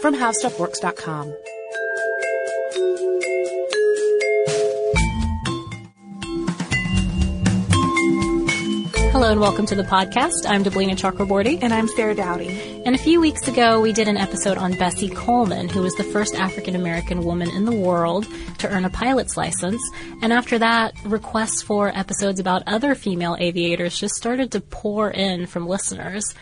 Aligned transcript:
from 0.00 0.14
HowStuffWorks.com. 0.14 1.34
Hello 9.10 9.32
and 9.32 9.40
welcome 9.40 9.66
to 9.66 9.74
the 9.74 9.82
podcast. 9.82 10.48
I'm 10.48 10.62
Deblina 10.62 10.92
Chakraborty. 10.92 11.58
And 11.60 11.74
I'm 11.74 11.88
Sarah 11.88 12.14
Dowdy. 12.14 12.82
And 12.86 12.94
a 12.94 12.98
few 12.98 13.20
weeks 13.20 13.48
ago, 13.48 13.80
we 13.80 13.92
did 13.92 14.06
an 14.06 14.16
episode 14.16 14.56
on 14.56 14.74
Bessie 14.74 15.08
Coleman, 15.08 15.68
who 15.68 15.82
was 15.82 15.94
the 15.96 16.04
first 16.04 16.36
African 16.36 16.76
American 16.76 17.24
woman 17.24 17.50
in 17.50 17.64
the 17.64 17.74
world 17.74 18.28
to 18.58 18.68
earn 18.68 18.84
a 18.84 18.90
pilot's 18.90 19.36
license. 19.36 19.82
And 20.22 20.32
after 20.32 20.60
that, 20.60 20.94
requests 21.04 21.62
for 21.62 21.88
episodes 21.88 22.38
about 22.38 22.62
other 22.68 22.94
female 22.94 23.36
aviators 23.40 23.98
just 23.98 24.14
started 24.14 24.52
to 24.52 24.60
pour 24.60 25.10
in 25.10 25.46
from 25.46 25.66
listeners. 25.66 26.32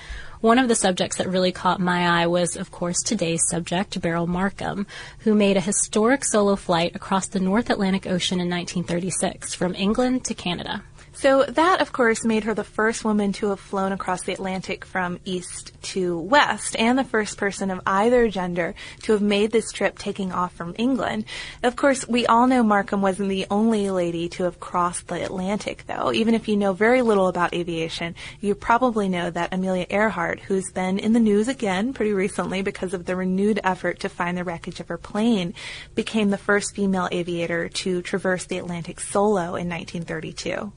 One 0.46 0.60
of 0.60 0.68
the 0.68 0.76
subjects 0.76 1.16
that 1.16 1.26
really 1.26 1.50
caught 1.50 1.80
my 1.80 2.22
eye 2.22 2.28
was, 2.28 2.54
of 2.54 2.70
course, 2.70 3.02
today's 3.02 3.48
subject, 3.48 4.00
Beryl 4.00 4.28
Markham, 4.28 4.86
who 5.24 5.34
made 5.34 5.56
a 5.56 5.60
historic 5.60 6.24
solo 6.24 6.54
flight 6.54 6.94
across 6.94 7.26
the 7.26 7.40
North 7.40 7.68
Atlantic 7.68 8.06
Ocean 8.06 8.38
in 8.38 8.48
1936 8.48 9.54
from 9.54 9.74
England 9.74 10.24
to 10.26 10.34
Canada. 10.34 10.84
So 11.18 11.44
that, 11.44 11.80
of 11.80 11.94
course, 11.94 12.26
made 12.26 12.44
her 12.44 12.52
the 12.52 12.62
first 12.62 13.02
woman 13.02 13.32
to 13.34 13.48
have 13.48 13.58
flown 13.58 13.90
across 13.90 14.24
the 14.24 14.34
Atlantic 14.34 14.84
from 14.84 15.18
east 15.24 15.72
to 15.94 16.18
west, 16.18 16.76
and 16.78 16.98
the 16.98 17.04
first 17.04 17.38
person 17.38 17.70
of 17.70 17.80
either 17.86 18.28
gender 18.28 18.74
to 19.04 19.12
have 19.12 19.22
made 19.22 19.50
this 19.50 19.72
trip 19.72 19.98
taking 19.98 20.30
off 20.30 20.54
from 20.54 20.74
England. 20.76 21.24
Of 21.62 21.74
course, 21.74 22.06
we 22.06 22.26
all 22.26 22.46
know 22.46 22.62
Markham 22.62 23.00
wasn't 23.00 23.30
the 23.30 23.46
only 23.50 23.88
lady 23.88 24.28
to 24.28 24.42
have 24.44 24.60
crossed 24.60 25.08
the 25.08 25.24
Atlantic, 25.24 25.84
though. 25.86 26.12
Even 26.12 26.34
if 26.34 26.48
you 26.48 26.56
know 26.56 26.74
very 26.74 27.00
little 27.00 27.28
about 27.28 27.54
aviation, 27.54 28.14
you 28.42 28.54
probably 28.54 29.08
know 29.08 29.30
that 29.30 29.54
Amelia 29.54 29.86
Earhart, 29.88 30.40
who's 30.40 30.70
been 30.70 30.98
in 30.98 31.14
the 31.14 31.18
news 31.18 31.48
again 31.48 31.94
pretty 31.94 32.12
recently 32.12 32.60
because 32.60 32.92
of 32.92 33.06
the 33.06 33.16
renewed 33.16 33.58
effort 33.64 34.00
to 34.00 34.10
find 34.10 34.36
the 34.36 34.44
wreckage 34.44 34.80
of 34.80 34.88
her 34.88 34.98
plane, 34.98 35.54
became 35.94 36.28
the 36.28 36.36
first 36.36 36.74
female 36.74 37.08
aviator 37.10 37.70
to 37.70 38.02
traverse 38.02 38.44
the 38.44 38.58
Atlantic 38.58 39.00
solo 39.00 39.54
in 39.54 39.70
1932. 39.70 40.72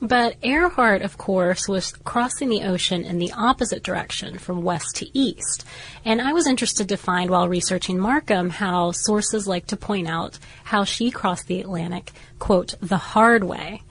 But 0.00 0.34
Earhart, 0.42 1.02
of 1.02 1.16
course, 1.16 1.68
was 1.68 1.92
crossing 1.92 2.48
the 2.48 2.64
ocean 2.64 3.04
in 3.04 3.18
the 3.18 3.30
opposite 3.32 3.84
direction, 3.84 4.36
from 4.36 4.62
west 4.62 4.96
to 4.96 5.16
east. 5.16 5.64
And 6.04 6.20
I 6.20 6.32
was 6.32 6.48
interested 6.48 6.88
to 6.88 6.96
find 6.96 7.30
while 7.30 7.48
researching 7.48 8.00
Markham 8.00 8.50
how 8.50 8.90
sources 8.90 9.46
like 9.46 9.66
to 9.68 9.76
point 9.76 10.08
out 10.08 10.40
how 10.64 10.82
she 10.82 11.12
crossed 11.12 11.46
the 11.46 11.60
Atlantic, 11.60 12.10
quote, 12.40 12.74
the 12.80 12.96
hard 12.96 13.44
way. 13.44 13.82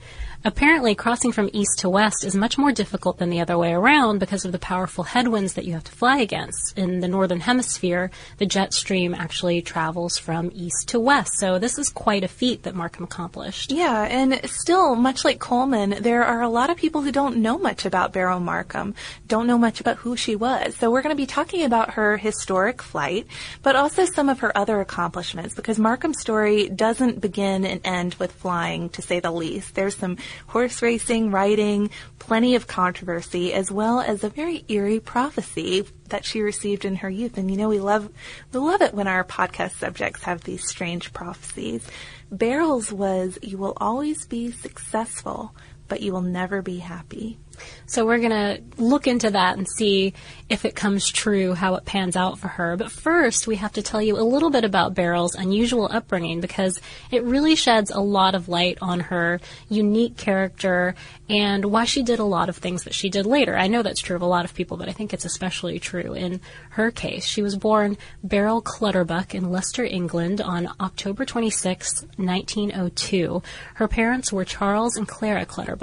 Apparently, 0.44 0.96
crossing 0.96 1.30
from 1.30 1.48
east 1.52 1.78
to 1.78 1.88
west 1.88 2.24
is 2.24 2.34
much 2.34 2.58
more 2.58 2.72
difficult 2.72 3.18
than 3.18 3.30
the 3.30 3.40
other 3.40 3.56
way 3.56 3.72
around 3.72 4.18
because 4.18 4.44
of 4.44 4.50
the 4.50 4.58
powerful 4.58 5.04
headwinds 5.04 5.54
that 5.54 5.64
you 5.64 5.72
have 5.74 5.84
to 5.84 5.92
fly 5.92 6.18
against. 6.18 6.76
In 6.76 6.98
the 6.98 7.06
northern 7.06 7.38
hemisphere, 7.38 8.10
the 8.38 8.46
jet 8.46 8.74
stream 8.74 9.14
actually 9.14 9.62
travels 9.62 10.18
from 10.18 10.50
east 10.52 10.88
to 10.88 10.98
west. 10.98 11.38
So 11.38 11.60
this 11.60 11.78
is 11.78 11.88
quite 11.88 12.24
a 12.24 12.28
feat 12.28 12.64
that 12.64 12.74
Markham 12.74 13.04
accomplished. 13.04 13.70
Yeah, 13.70 14.02
and 14.02 14.40
still, 14.50 14.96
much 14.96 15.24
like 15.24 15.38
Coleman, 15.38 15.94
there 16.00 16.24
are 16.24 16.42
a 16.42 16.48
lot 16.48 16.70
of 16.70 16.76
people 16.76 17.02
who 17.02 17.12
don't 17.12 17.36
know 17.36 17.56
much 17.56 17.86
about 17.86 18.12
Beryl 18.12 18.40
Markham, 18.40 18.96
don't 19.28 19.46
know 19.46 19.58
much 19.58 19.80
about 19.80 19.98
who 19.98 20.16
she 20.16 20.34
was. 20.34 20.74
So 20.74 20.90
we're 20.90 21.02
going 21.02 21.14
to 21.14 21.22
be 21.22 21.26
talking 21.26 21.64
about 21.64 21.90
her 21.90 22.16
historic 22.16 22.82
flight, 22.82 23.28
but 23.62 23.76
also 23.76 24.06
some 24.06 24.28
of 24.28 24.40
her 24.40 24.56
other 24.58 24.80
accomplishments 24.80 25.54
because 25.54 25.78
Markham's 25.78 26.18
story 26.18 26.68
doesn't 26.68 27.20
begin 27.20 27.64
and 27.64 27.80
end 27.84 28.16
with 28.16 28.32
flying, 28.32 28.88
to 28.88 29.02
say 29.02 29.20
the 29.20 29.30
least. 29.30 29.76
There's 29.76 29.96
some 29.96 30.16
horse 30.48 30.82
racing, 30.82 31.30
riding, 31.30 31.90
plenty 32.18 32.54
of 32.54 32.66
controversy, 32.66 33.52
as 33.52 33.70
well 33.70 34.00
as 34.00 34.22
a 34.22 34.28
very 34.28 34.64
eerie 34.68 35.00
prophecy 35.00 35.84
that 36.08 36.24
she 36.24 36.40
received 36.40 36.84
in 36.84 36.96
her 36.96 37.10
youth. 37.10 37.38
And 37.38 37.50
you 37.50 37.56
know, 37.56 37.68
we 37.68 37.80
love, 37.80 38.08
we 38.52 38.60
love 38.60 38.82
it 38.82 38.94
when 38.94 39.08
our 39.08 39.24
podcast 39.24 39.78
subjects 39.78 40.22
have 40.24 40.44
these 40.44 40.68
strange 40.68 41.12
prophecies. 41.12 41.86
Beryl's 42.30 42.92
was, 42.92 43.38
you 43.42 43.58
will 43.58 43.74
always 43.76 44.26
be 44.26 44.50
successful, 44.50 45.54
but 45.92 46.00
you 46.00 46.10
will 46.10 46.22
never 46.22 46.62
be 46.62 46.78
happy. 46.78 47.36
So 47.84 48.06
we're 48.06 48.18
going 48.18 48.30
to 48.30 48.82
look 48.82 49.06
into 49.06 49.30
that 49.30 49.58
and 49.58 49.68
see 49.68 50.14
if 50.48 50.64
it 50.64 50.74
comes 50.74 51.06
true, 51.06 51.52
how 51.52 51.74
it 51.74 51.84
pans 51.84 52.16
out 52.16 52.38
for 52.38 52.48
her. 52.48 52.78
But 52.78 52.90
first, 52.90 53.46
we 53.46 53.56
have 53.56 53.72
to 53.72 53.82
tell 53.82 54.00
you 54.00 54.18
a 54.18 54.24
little 54.24 54.48
bit 54.48 54.64
about 54.64 54.94
Beryl's 54.94 55.34
unusual 55.34 55.88
upbringing 55.92 56.40
because 56.40 56.80
it 57.10 57.22
really 57.24 57.54
sheds 57.56 57.90
a 57.90 58.00
lot 58.00 58.34
of 58.34 58.48
light 58.48 58.78
on 58.80 59.00
her 59.00 59.38
unique 59.68 60.16
character 60.16 60.94
and 61.28 61.66
why 61.66 61.84
she 61.84 62.02
did 62.02 62.18
a 62.18 62.24
lot 62.24 62.48
of 62.48 62.56
things 62.56 62.84
that 62.84 62.94
she 62.94 63.10
did 63.10 63.26
later. 63.26 63.56
I 63.56 63.66
know 63.66 63.82
that's 63.82 64.00
true 64.00 64.16
of 64.16 64.22
a 64.22 64.26
lot 64.26 64.46
of 64.46 64.54
people, 64.54 64.78
but 64.78 64.88
I 64.88 64.92
think 64.92 65.12
it's 65.12 65.26
especially 65.26 65.78
true 65.78 66.14
in 66.14 66.40
her 66.70 66.90
case. 66.90 67.26
She 67.26 67.42
was 67.42 67.56
born 67.56 67.98
Beryl 68.24 68.62
Clutterbuck 68.62 69.34
in 69.34 69.50
Leicester, 69.50 69.84
England 69.84 70.40
on 70.40 70.70
October 70.80 71.26
26, 71.26 72.06
1902. 72.16 73.42
Her 73.74 73.88
parents 73.88 74.32
were 74.32 74.44
Charles 74.44 74.96
and 74.96 75.06
Clara 75.06 75.44
Clutterbuck. 75.44 75.81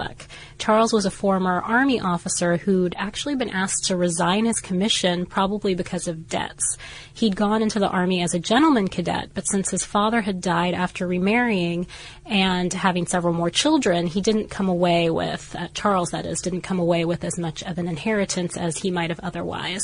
Charles 0.57 0.94
was 0.94 1.06
a 1.06 1.12
former 1.12 1.62
army 1.62 2.00
officer 2.00 2.57
who'd 2.57 2.96
actually 2.98 3.36
been 3.36 3.50
asked 3.50 3.86
to 3.86 3.96
resign 3.96 4.46
his 4.46 4.60
commission 4.60 5.25
probably 5.25 5.75
because 5.75 6.07
of 6.07 6.28
debts. 6.28 6.78
He'd 7.13 7.36
gone 7.36 7.62
into 7.62 7.80
the 7.80 7.90
army 7.90 8.22
as 8.22 8.34
a 8.34 8.40
gentleman 8.40 8.88
cadet, 8.88 9.30
but 9.34 9.48
since 9.48 9.69
his 9.69 9.84
father 9.84 10.22
had 10.22 10.42
died 10.42 10.74
after 10.74 11.07
remarrying 11.07 11.88
and 12.29 12.71
having 12.71 13.07
several 13.07 13.33
more 13.33 13.49
children, 13.49 14.05
he 14.05 14.21
didn't 14.21 14.49
come 14.49 14.69
away 14.69 15.09
with, 15.09 15.55
uh, 15.57 15.67
Charles 15.73 16.09
that 16.11 16.27
is, 16.27 16.41
didn't 16.41 16.61
come 16.61 16.79
away 16.79 17.03
with 17.03 17.23
as 17.23 17.39
much 17.39 17.63
of 17.63 17.79
an 17.79 17.87
inheritance 17.87 18.55
as 18.55 18.77
he 18.77 18.91
might 18.91 19.09
have 19.09 19.19
otherwise. 19.21 19.81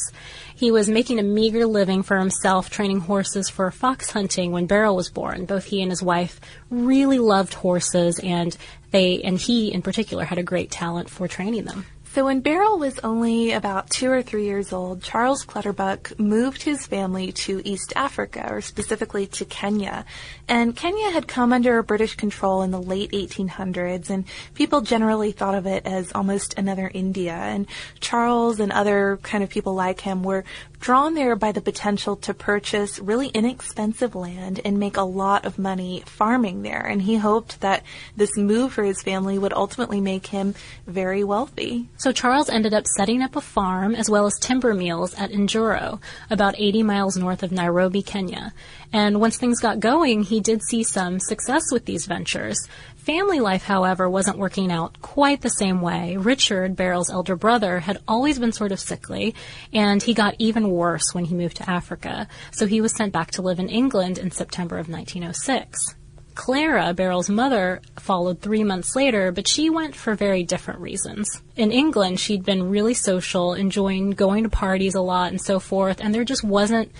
He 0.55 0.69
was 0.69 0.87
making 0.87 1.19
a 1.19 1.23
meager 1.23 1.65
living 1.65 2.03
for 2.03 2.19
himself 2.19 2.69
training 2.69 3.01
horses 3.01 3.49
for 3.49 3.69
fox 3.71 4.11
hunting 4.11 4.51
when 4.51 4.67
Beryl 4.67 4.95
was 4.95 5.09
born. 5.09 5.45
Both 5.45 5.65
he 5.65 5.81
and 5.81 5.91
his 5.91 6.03
wife 6.03 6.39
really 6.69 7.19
loved 7.19 7.55
horses 7.55 8.19
and 8.23 8.55
they, 8.91 9.21
and 9.23 9.39
he 9.39 9.73
in 9.73 9.81
particular 9.81 10.23
had 10.23 10.37
a 10.37 10.43
great 10.43 10.69
talent 10.69 11.09
for 11.09 11.27
training 11.27 11.65
them. 11.65 11.85
So 12.15 12.23
when 12.23 12.39
Beryl 12.39 12.79
was 12.79 12.97
only 12.99 13.51
about 13.51 13.89
two 13.89 14.09
or 14.09 14.21
three 14.21 14.45
years 14.45 14.71
old, 14.71 15.03
Charles 15.03 15.43
Clutterbuck 15.43 16.17
moved 16.17 16.63
his 16.63 16.87
family 16.87 17.33
to 17.33 17.61
East 17.65 17.91
Africa, 17.93 18.47
or 18.49 18.61
specifically 18.61 19.27
to 19.27 19.43
Kenya. 19.43 20.05
And 20.47 20.77
Kenya 20.77 21.09
had 21.09 21.27
come 21.27 21.51
under 21.51 21.83
British 21.83 22.15
control 22.15 22.61
in 22.61 22.71
the 22.71 22.81
late 22.81 23.11
1800s, 23.11 24.09
and 24.09 24.23
people 24.53 24.79
generally 24.79 25.33
thought 25.33 25.55
of 25.55 25.65
it 25.65 25.85
as 25.85 26.13
almost 26.13 26.57
another 26.57 26.89
India. 26.93 27.33
And 27.33 27.67
Charles 27.99 28.61
and 28.61 28.71
other 28.71 29.19
kind 29.21 29.43
of 29.43 29.49
people 29.49 29.73
like 29.73 29.99
him 29.99 30.23
were 30.23 30.45
drawn 30.79 31.13
there 31.13 31.35
by 31.35 31.51
the 31.51 31.61
potential 31.61 32.15
to 32.17 32.33
purchase 32.33 32.99
really 32.99 33.27
inexpensive 33.29 34.15
land 34.15 34.59
and 34.63 34.79
make 34.79 34.97
a 34.97 35.01
lot 35.01 35.45
of 35.45 35.59
money 35.59 36.03
farming 36.05 36.61
there. 36.61 36.81
And 36.81 37.01
he 37.01 37.15
hoped 37.15 37.61
that 37.61 37.83
this 38.15 38.37
move 38.37 38.73
for 38.73 38.83
his 38.83 39.01
family 39.01 39.37
would 39.37 39.53
ultimately 39.53 40.01
make 40.01 40.27
him 40.27 40.55
very 40.87 41.23
wealthy. 41.23 41.87
So 41.97 42.11
Charles 42.11 42.49
ended 42.49 42.73
up 42.73 42.85
setting 42.87 43.21
up 43.21 43.35
a 43.35 43.41
farm 43.41 43.95
as 43.95 44.09
well 44.09 44.25
as 44.25 44.37
timber 44.39 44.73
mills 44.73 45.13
at 45.15 45.31
Njoro, 45.31 45.99
about 46.29 46.55
80 46.57 46.83
miles 46.83 47.17
north 47.17 47.43
of 47.43 47.51
Nairobi, 47.51 48.01
Kenya. 48.01 48.53
And 48.93 49.19
once 49.19 49.37
things 49.37 49.59
got 49.59 49.79
going, 49.79 50.23
he 50.23 50.39
did 50.39 50.61
see 50.63 50.83
some 50.83 51.19
success 51.19 51.63
with 51.71 51.85
these 51.85 52.05
ventures. 52.05 52.57
Family 53.05 53.39
life, 53.39 53.61
however, 53.61 54.09
wasn't 54.09 54.39
working 54.39 54.71
out 54.71 54.99
quite 54.99 55.41
the 55.41 55.49
same 55.49 55.79
way. 55.79 56.17
Richard, 56.17 56.75
Beryl's 56.75 57.11
elder 57.11 57.35
brother, 57.35 57.79
had 57.79 57.99
always 58.07 58.39
been 58.39 58.51
sort 58.51 58.71
of 58.71 58.79
sickly, 58.79 59.35
and 59.71 60.01
he 60.01 60.15
got 60.15 60.33
even 60.39 60.71
worse 60.71 61.13
when 61.13 61.25
he 61.25 61.35
moved 61.35 61.57
to 61.57 61.69
Africa. 61.69 62.27
So 62.49 62.65
he 62.65 62.81
was 62.81 62.95
sent 62.95 63.13
back 63.13 63.29
to 63.31 63.43
live 63.43 63.59
in 63.59 63.69
England 63.69 64.17
in 64.17 64.31
September 64.31 64.79
of 64.79 64.89
1906. 64.89 65.93
Clara, 66.33 66.95
Beryl's 66.95 67.29
mother, 67.29 67.79
followed 67.95 68.41
three 68.41 68.63
months 68.63 68.95
later, 68.95 69.31
but 69.31 69.47
she 69.47 69.69
went 69.69 69.95
for 69.95 70.15
very 70.15 70.43
different 70.43 70.79
reasons. 70.79 71.29
In 71.55 71.71
England, 71.71 72.19
she'd 72.19 72.43
been 72.43 72.71
really 72.71 72.95
social, 72.95 73.53
enjoying 73.53 74.11
going 74.11 74.45
to 74.45 74.49
parties 74.49 74.95
a 74.95 75.01
lot 75.01 75.29
and 75.29 75.39
so 75.39 75.59
forth, 75.59 76.01
and 76.01 76.13
there 76.13 76.23
just 76.23 76.43
wasn't 76.43 76.91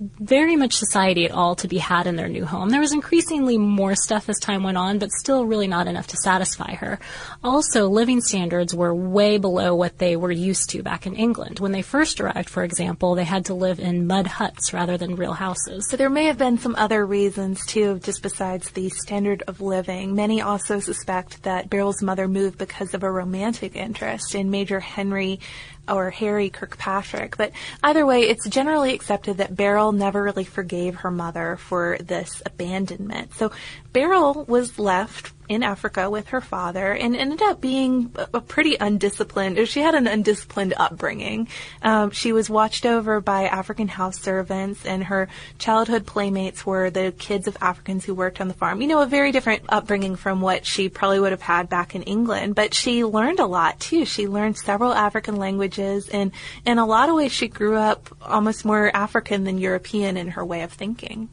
very 0.00 0.54
much 0.54 0.74
society 0.74 1.24
at 1.24 1.32
all 1.32 1.56
to 1.56 1.66
be 1.66 1.78
had 1.78 2.06
in 2.06 2.16
their 2.16 2.28
new 2.28 2.44
home. 2.44 2.70
There 2.70 2.80
was 2.80 2.92
increasingly 2.92 3.58
more 3.58 3.96
stuff 3.96 4.28
as 4.28 4.38
time 4.38 4.62
went 4.62 4.76
on, 4.76 4.98
but 4.98 5.10
still 5.10 5.44
really 5.44 5.66
not 5.66 5.88
enough 5.88 6.06
to 6.08 6.16
satisfy 6.16 6.74
her. 6.74 7.00
Also, 7.42 7.88
living 7.88 8.20
standards 8.20 8.74
were 8.74 8.94
way 8.94 9.38
below 9.38 9.74
what 9.74 9.98
they 9.98 10.16
were 10.16 10.30
used 10.30 10.70
to 10.70 10.82
back 10.82 11.06
in 11.06 11.16
England. 11.16 11.58
When 11.58 11.72
they 11.72 11.82
first 11.82 12.20
arrived, 12.20 12.48
for 12.48 12.62
example, 12.62 13.14
they 13.14 13.24
had 13.24 13.46
to 13.46 13.54
live 13.54 13.80
in 13.80 14.06
mud 14.06 14.26
huts 14.26 14.72
rather 14.72 14.96
than 14.96 15.16
real 15.16 15.32
houses. 15.32 15.88
So 15.90 15.96
there 15.96 16.10
may 16.10 16.26
have 16.26 16.38
been 16.38 16.58
some 16.58 16.76
other 16.76 17.04
reasons 17.04 17.66
too, 17.66 17.98
just 17.98 18.22
besides 18.22 18.70
the 18.70 18.90
standard 18.90 19.42
of 19.48 19.60
living. 19.60 20.14
Many 20.14 20.40
also 20.40 20.78
suspect 20.78 21.42
that 21.42 21.70
Beryl's 21.70 22.02
mother 22.02 22.28
moved 22.28 22.58
because 22.58 22.94
of 22.94 23.02
a 23.02 23.10
romantic 23.10 23.74
interest 23.74 24.34
in 24.34 24.50
Major 24.50 24.80
Henry 24.80 25.40
or 25.88 26.10
Harry 26.10 26.50
Kirkpatrick. 26.50 27.36
But 27.36 27.52
either 27.82 28.04
way, 28.04 28.22
it's 28.22 28.48
generally 28.48 28.94
accepted 28.94 29.38
that 29.38 29.56
Beryl 29.56 29.92
never 29.92 30.22
really 30.22 30.44
forgave 30.44 30.96
her 30.96 31.10
mother 31.10 31.56
for 31.56 31.98
this 32.00 32.42
abandonment. 32.46 33.34
So 33.34 33.52
Beryl 33.92 34.44
was 34.46 34.78
left 34.78 35.32
in 35.48 35.62
Africa 35.62 36.10
with 36.10 36.28
her 36.28 36.40
father 36.40 36.92
and 36.92 37.16
ended 37.16 37.42
up 37.42 37.60
being 37.60 38.14
a 38.34 38.40
pretty 38.40 38.76
undisciplined, 38.78 39.58
or 39.58 39.66
she 39.66 39.80
had 39.80 39.94
an 39.94 40.06
undisciplined 40.06 40.74
upbringing. 40.76 41.48
Um, 41.82 42.10
she 42.10 42.32
was 42.32 42.50
watched 42.50 42.84
over 42.84 43.20
by 43.20 43.44
African 43.44 43.88
house 43.88 44.20
servants 44.20 44.84
and 44.84 45.04
her 45.04 45.28
childhood 45.58 46.06
playmates 46.06 46.66
were 46.66 46.90
the 46.90 47.12
kids 47.18 47.48
of 47.48 47.56
Africans 47.60 48.04
who 48.04 48.14
worked 48.14 48.40
on 48.40 48.48
the 48.48 48.54
farm. 48.54 48.80
You 48.80 48.88
know, 48.88 49.00
a 49.00 49.06
very 49.06 49.32
different 49.32 49.62
upbringing 49.68 50.16
from 50.16 50.40
what 50.40 50.66
she 50.66 50.88
probably 50.88 51.20
would 51.20 51.32
have 51.32 51.42
had 51.42 51.68
back 51.68 51.94
in 51.94 52.02
England, 52.02 52.54
but 52.54 52.74
she 52.74 53.04
learned 53.04 53.40
a 53.40 53.46
lot 53.46 53.80
too. 53.80 54.04
She 54.04 54.28
learned 54.28 54.58
several 54.58 54.92
African 54.92 55.36
languages 55.36 56.08
and 56.08 56.32
in 56.66 56.78
a 56.78 56.86
lot 56.86 57.08
of 57.08 57.14
ways 57.14 57.32
she 57.32 57.48
grew 57.48 57.76
up 57.76 58.08
almost 58.22 58.64
more 58.64 58.94
African 58.94 59.44
than 59.44 59.58
European 59.58 60.16
in 60.16 60.28
her 60.28 60.44
way 60.44 60.62
of 60.62 60.72
thinking. 60.72 61.28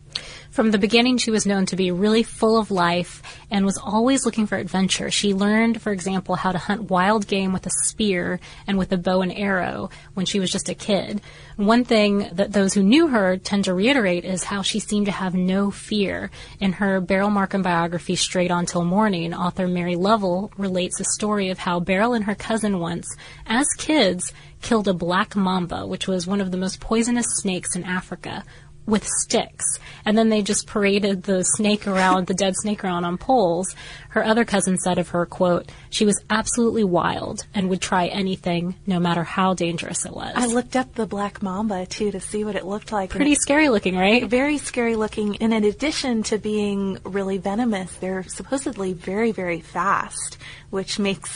From 0.52 0.72
the 0.72 0.78
beginning, 0.78 1.18
she 1.18 1.32
was 1.32 1.46
known 1.46 1.66
to 1.66 1.76
be 1.76 1.92
really 1.92 2.24
full 2.24 2.58
of 2.58 2.72
life 2.72 3.22
and 3.52 3.66
was 3.66 3.78
always 3.78 4.26
looking 4.26 4.48
for 4.48 4.58
adventure. 4.58 5.12
She 5.12 5.34
learned, 5.34 5.82
for 5.82 5.92
example, 5.92 6.36
how 6.36 6.54
to 6.54 6.58
hunt 6.58 6.90
wild 6.90 7.28
game 7.28 7.52
with 7.52 7.66
a 7.66 7.72
spear 7.84 8.40
and 8.66 8.78
with 8.78 8.92
a 8.94 8.98
bow 8.98 9.22
and 9.22 9.34
arrow 9.34 9.90
when 10.14 10.26
she 10.26 10.40
was 10.40 10.50
just 10.50 10.70
a 10.70 10.74
kid. 10.74 11.22
One 11.58 11.84
thing 11.84 12.30
that 12.32 12.54
those 12.54 12.74
who 12.74 12.84
knew 12.84 13.08
her 13.08 13.38
tend 13.38 13.66
to 13.66 13.74
reiterate 13.74 14.24
is 14.24 14.46
how 14.46 14.62
she 14.62 14.80
seemed 14.80 15.08
to 15.08 15.12
have 15.12 15.34
no 15.34 15.72
fear. 15.72 16.32
In 16.60 16.74
her 16.74 17.02
Beryl 17.02 17.30
Markham 17.30 17.62
biography, 17.62 18.16
Straight 18.16 18.52
On 18.52 18.66
Till 18.66 18.86
Morning, 18.86 19.34
author 19.34 19.68
Mary 19.68 19.96
Lovell 19.96 20.52
relates 20.58 21.00
a 21.00 21.06
story 21.06 21.50
of 21.50 21.60
how 21.60 21.80
Beryl 21.80 22.14
and 22.14 22.26
her 22.26 22.36
cousin 22.36 22.80
once, 22.80 23.08
as 23.46 23.68
kids, 23.78 24.32
killed 24.62 24.88
a 24.88 24.94
black 24.94 25.36
mamba, 25.36 25.86
which 25.86 26.08
was 26.08 26.26
one 26.26 26.42
of 26.42 26.52
the 26.52 26.58
most 26.58 26.80
poisonous 26.80 27.28
snakes 27.38 27.76
in 27.76 27.84
Africa, 27.84 28.44
with 28.86 29.06
sticks. 29.06 29.66
And 30.06 30.18
then 30.18 30.30
they 30.30 30.42
just 30.42 30.68
paraded 30.68 31.24
the 31.24 31.44
snake 31.44 31.88
around, 31.88 32.28
the 32.28 32.34
dead 32.34 32.54
snake 32.56 32.84
around 32.84 33.06
on 33.06 33.18
poles. 33.18 33.76
Her 34.10 34.24
other 34.24 34.46
cousin 34.46 34.78
said 34.78 34.98
of 34.98 35.10
her, 35.10 35.26
quote, 35.26 35.72
she 35.90 36.06
was 36.06 36.22
absolutely 36.30 36.84
wild 36.84 37.46
and 37.54 37.70
would 37.70 37.82
try 37.82 38.08
anything, 38.08 38.76
no 38.86 39.00
matter 39.00 39.24
how 39.24 39.54
dangerous 39.54 40.06
it 40.06 40.14
was. 40.14 40.34
I 40.36 40.46
looked 40.46 40.76
up 40.76 40.94
the 40.94 41.08
black 41.08 41.42
mamba 41.42 41.86
too 41.86 42.12
to 42.12 42.20
see 42.20 42.44
what 42.44 42.56
it 42.56 42.66
looked 42.66 42.92
like. 42.92 43.10
Pretty 43.10 43.36
scary 43.36 43.70
looking, 43.70 43.98
right? 43.98 44.26
Very 44.30 44.58
scary 44.58 44.96
looking. 44.96 45.38
And 45.38 45.54
in 45.54 45.64
addition 45.64 46.24
to 46.24 46.38
being 46.38 47.00
really 47.04 47.38
venomous, 47.38 47.94
they're 47.96 48.24
supposedly 48.24 48.94
very, 48.94 49.32
very 49.32 49.62
fast 49.62 50.38
which 50.76 51.00
makes 51.00 51.32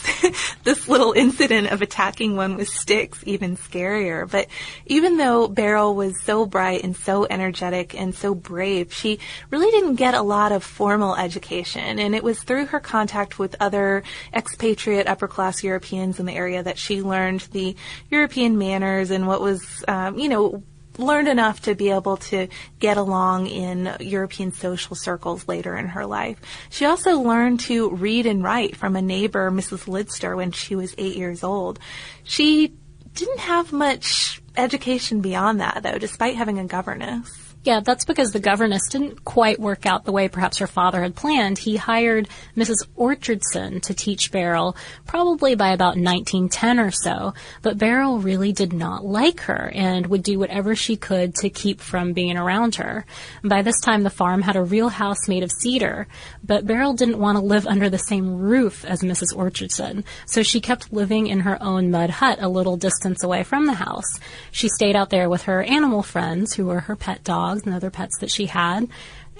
this 0.64 0.86
little 0.86 1.12
incident 1.12 1.72
of 1.72 1.80
attacking 1.80 2.36
one 2.36 2.56
with 2.56 2.68
sticks 2.68 3.24
even 3.26 3.56
scarier. 3.56 4.30
But 4.30 4.48
even 4.84 5.16
though 5.16 5.48
Beryl 5.48 5.94
was 5.94 6.20
so 6.20 6.44
bright 6.44 6.84
and 6.84 6.94
so 6.94 7.26
energetic 7.28 7.98
and 7.98 8.14
so 8.14 8.34
brave, 8.34 8.92
she 8.92 9.18
really 9.48 9.70
didn't 9.70 9.96
get 9.96 10.12
a 10.12 10.20
lot 10.20 10.52
of 10.52 10.62
formal 10.62 11.16
education. 11.16 11.98
And 11.98 12.14
it 12.14 12.22
was 12.22 12.42
through 12.42 12.66
her 12.66 12.80
contact 12.80 13.38
with 13.38 13.56
other 13.60 14.02
expatriate 14.34 15.08
upper 15.08 15.26
class 15.26 15.64
Europeans 15.64 16.20
in 16.20 16.26
the 16.26 16.34
area 16.34 16.62
that 16.62 16.76
she 16.76 17.00
learned 17.00 17.40
the 17.52 17.74
European 18.10 18.58
manners 18.58 19.10
and 19.10 19.26
what 19.26 19.40
was, 19.40 19.82
um, 19.88 20.18
you 20.18 20.28
know, 20.28 20.62
learned 21.00 21.28
enough 21.28 21.62
to 21.62 21.74
be 21.74 21.90
able 21.90 22.16
to 22.16 22.48
get 22.78 22.96
along 22.96 23.46
in 23.46 23.96
European 24.00 24.52
social 24.52 24.94
circles 24.94 25.48
later 25.48 25.76
in 25.76 25.88
her 25.88 26.06
life. 26.06 26.40
She 26.70 26.84
also 26.84 27.18
learned 27.20 27.60
to 27.60 27.90
read 27.90 28.26
and 28.26 28.42
write 28.42 28.76
from 28.76 28.96
a 28.96 29.02
neighbor, 29.02 29.50
Mrs. 29.50 29.86
Lidster, 29.86 30.36
when 30.36 30.52
she 30.52 30.76
was 30.76 30.94
eight 30.98 31.16
years 31.16 31.42
old. 31.42 31.78
She 32.24 32.74
didn't 33.14 33.40
have 33.40 33.72
much 33.72 34.40
education 34.56 35.20
beyond 35.20 35.60
that, 35.60 35.82
though, 35.82 35.98
despite 35.98 36.36
having 36.36 36.58
a 36.58 36.64
governess. 36.64 37.49
Yeah, 37.62 37.80
that's 37.80 38.06
because 38.06 38.32
the 38.32 38.40
governess 38.40 38.88
didn't 38.88 39.22
quite 39.26 39.60
work 39.60 39.84
out 39.84 40.06
the 40.06 40.12
way 40.12 40.28
perhaps 40.28 40.56
her 40.58 40.66
father 40.66 41.02
had 41.02 41.14
planned. 41.14 41.58
He 41.58 41.76
hired 41.76 42.26
Mrs. 42.56 42.86
Orchardson 42.96 43.82
to 43.82 43.92
teach 43.92 44.32
Beryl 44.32 44.74
probably 45.06 45.54
by 45.54 45.72
about 45.72 45.98
1910 45.98 46.80
or 46.80 46.90
so, 46.90 47.34
but 47.60 47.76
Beryl 47.76 48.18
really 48.18 48.52
did 48.52 48.72
not 48.72 49.04
like 49.04 49.40
her 49.40 49.70
and 49.74 50.06
would 50.06 50.22
do 50.22 50.38
whatever 50.38 50.74
she 50.74 50.96
could 50.96 51.34
to 51.34 51.50
keep 51.50 51.82
from 51.82 52.14
being 52.14 52.38
around 52.38 52.76
her. 52.76 53.04
By 53.44 53.60
this 53.60 53.78
time, 53.80 54.04
the 54.04 54.10
farm 54.10 54.40
had 54.40 54.56
a 54.56 54.62
real 54.62 54.88
house 54.88 55.28
made 55.28 55.42
of 55.42 55.52
cedar, 55.52 56.06
but 56.42 56.66
Beryl 56.66 56.94
didn't 56.94 57.18
want 57.18 57.36
to 57.36 57.44
live 57.44 57.66
under 57.66 57.90
the 57.90 57.98
same 57.98 58.38
roof 58.38 58.86
as 58.86 59.02
Mrs. 59.02 59.34
Orchardson, 59.36 60.04
so 60.24 60.42
she 60.42 60.62
kept 60.62 60.94
living 60.94 61.26
in 61.26 61.40
her 61.40 61.62
own 61.62 61.90
mud 61.90 62.08
hut 62.08 62.38
a 62.40 62.48
little 62.48 62.78
distance 62.78 63.22
away 63.22 63.42
from 63.42 63.66
the 63.66 63.74
house. 63.74 64.18
She 64.50 64.68
stayed 64.68 64.96
out 64.96 65.10
there 65.10 65.28
with 65.28 65.42
her 65.42 65.62
animal 65.62 66.02
friends, 66.02 66.54
who 66.54 66.64
were 66.64 66.80
her 66.80 66.96
pet 66.96 67.22
dogs, 67.22 67.49
dogs 67.50 67.66
and 67.66 67.74
other 67.74 67.90
pets 67.90 68.18
that 68.18 68.30
she 68.30 68.46
had. 68.46 68.88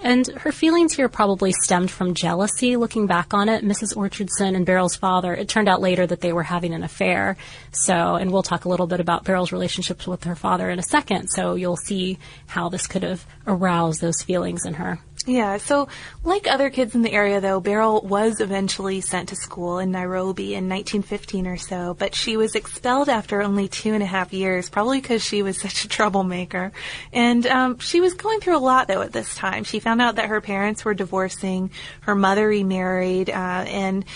And 0.03 0.27
her 0.29 0.51
feelings 0.51 0.95
here 0.95 1.11
probably 1.11 1.53
stemmed 1.53 1.91
from 1.91 2.15
jealousy. 2.15 2.77
Looking 2.77 3.07
back 3.07 3.35
on 3.35 3.51
it, 3.51 3.63
Mrs. 3.63 3.95
Orchardson 3.95 4.57
and 4.57 4.65
Beryl's 4.65 4.97
father, 4.97 5.35
it 5.35 5.49
turned 5.49 5.69
out 5.69 5.83
later 5.83 6.07
that 6.07 6.23
they 6.23 6.33
were 6.33 6.43
having 6.43 6.73
an 6.73 6.83
affair. 6.83 7.37
So, 7.71 8.15
and 8.15 8.33
we'll 8.33 8.43
talk 8.43 8.65
a 8.65 8.71
little 8.71 8.87
bit 8.87 9.01
about 9.01 9.25
Beryl's 9.25 9.53
relationships 9.53 10.07
with 10.07 10.25
her 10.25 10.35
father 10.35 10.71
in 10.71 10.79
a 10.79 10.85
second. 10.85 11.29
So 11.29 11.55
you'll 11.55 11.77
see 11.77 12.19
how 12.47 12.71
this 12.71 12.87
could 12.87 13.03
have 13.03 13.27
aroused 13.47 14.01
those 14.01 14.23
feelings 14.23 14.65
in 14.65 14.75
her. 14.75 15.01
Yeah, 15.27 15.59
so 15.59 15.89
like 16.25 16.47
other 16.47 16.71
kids 16.71 16.95
in 16.95 17.03
the 17.03 17.13
area 17.13 17.43
though, 17.43 17.61
Beryl 17.61 18.01
was 18.01 18.41
eventually 18.41 19.03
sent 19.03 19.29
to 19.29 19.37
school 19.37 19.79
in 19.79 19.91
Nairobi 19.91 20.55
in 20.55 20.69
1915 20.69 21.47
or 21.47 21.57
so, 21.59 21.95
but 21.95 22.15
she 22.15 22.39
was 22.39 22.55
expelled 22.55 23.11
after 23.11 23.43
only 23.43 23.69
two 23.69 23.93
and 23.93 24.03
a 24.03 24.07
half 24.07 24.33
years, 24.33 24.71
probably 24.71 24.99
because 24.99 25.23
she 25.23 25.43
was 25.43 25.61
such 25.61 25.85
a 25.85 25.89
troublemaker. 25.89 26.73
And 27.13 27.47
um, 27.47 27.79
she 27.79 28.01
was 28.01 28.15
going 28.15 28.41
through 28.41 28.57
a 28.57 28.59
lot 28.59 28.89
though 28.89 29.03
at 29.03 29.13
this 29.13 29.35
time. 29.35 29.65
She 29.65 29.79
found 29.79 30.01
out 30.01 30.17
that 30.17 30.31
her 30.31 30.41
parents 30.41 30.87
were 30.87 30.95
divorcing, 30.95 31.71
her 32.01 32.15
mother 32.15 32.49
remarried, 32.49 33.29
uh, 33.29 33.33
and 33.69 34.07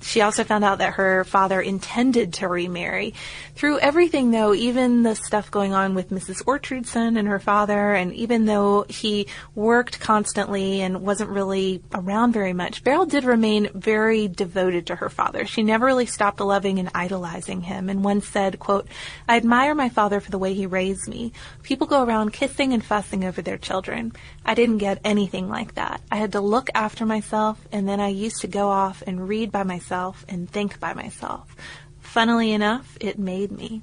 she 0.00 0.20
also 0.20 0.44
found 0.44 0.64
out 0.64 0.78
that 0.78 0.94
her 0.94 1.24
father 1.24 1.60
intended 1.60 2.34
to 2.34 2.48
remarry. 2.48 3.14
Through 3.54 3.80
everything 3.80 4.30
though, 4.30 4.54
even 4.54 5.02
the 5.02 5.16
stuff 5.16 5.50
going 5.50 5.74
on 5.74 5.94
with 5.94 6.10
Mrs. 6.10 6.44
Orchardson 6.44 7.18
and 7.18 7.26
her 7.26 7.40
father, 7.40 7.94
and 7.94 8.12
even 8.14 8.44
though 8.44 8.84
he 8.88 9.26
worked 9.54 9.98
constantly 9.98 10.80
and 10.80 11.02
wasn't 11.02 11.30
really 11.30 11.82
around 11.92 12.32
very 12.32 12.52
much, 12.52 12.84
Beryl 12.84 13.06
did 13.06 13.24
remain 13.24 13.68
very 13.74 14.28
devoted 14.28 14.86
to 14.86 14.96
her 14.96 15.08
father. 15.08 15.44
She 15.46 15.62
never 15.62 15.86
really 15.86 16.06
stopped 16.06 16.40
loving 16.40 16.78
and 16.78 16.90
idolizing 16.94 17.62
him, 17.62 17.88
and 17.88 18.04
once 18.04 18.28
said, 18.28 18.58
quote, 18.60 18.86
I 19.28 19.36
admire 19.36 19.74
my 19.74 19.88
father 19.88 20.20
for 20.20 20.30
the 20.30 20.38
way 20.38 20.54
he 20.54 20.66
raised 20.66 21.08
me. 21.08 21.32
People 21.62 21.86
go 21.86 22.04
around 22.04 22.32
kissing 22.32 22.72
and 22.72 22.84
fussing 22.84 23.24
over 23.24 23.42
their 23.42 23.58
children. 23.58 24.12
I 24.44 24.54
didn't 24.54 24.78
get 24.78 25.00
anything 25.04 25.48
like 25.48 25.74
that. 25.74 26.00
I 26.10 26.16
had 26.16 26.32
to 26.32 26.40
look 26.40 26.68
after 26.74 27.04
myself, 27.04 27.58
and 27.72 27.88
then 27.88 27.98
I 27.98 28.08
used 28.08 28.42
to 28.42 28.46
go 28.46 28.68
off 28.68 29.02
and 29.06 29.28
read 29.28 29.50
by 29.50 29.64
myself 29.64 29.87
myself 29.88 30.26
and 30.28 30.50
think 30.50 30.78
by 30.78 30.92
myself. 30.92 31.56
Funnily 32.00 32.52
enough, 32.52 32.98
it 33.00 33.18
made 33.18 33.50
me. 33.50 33.82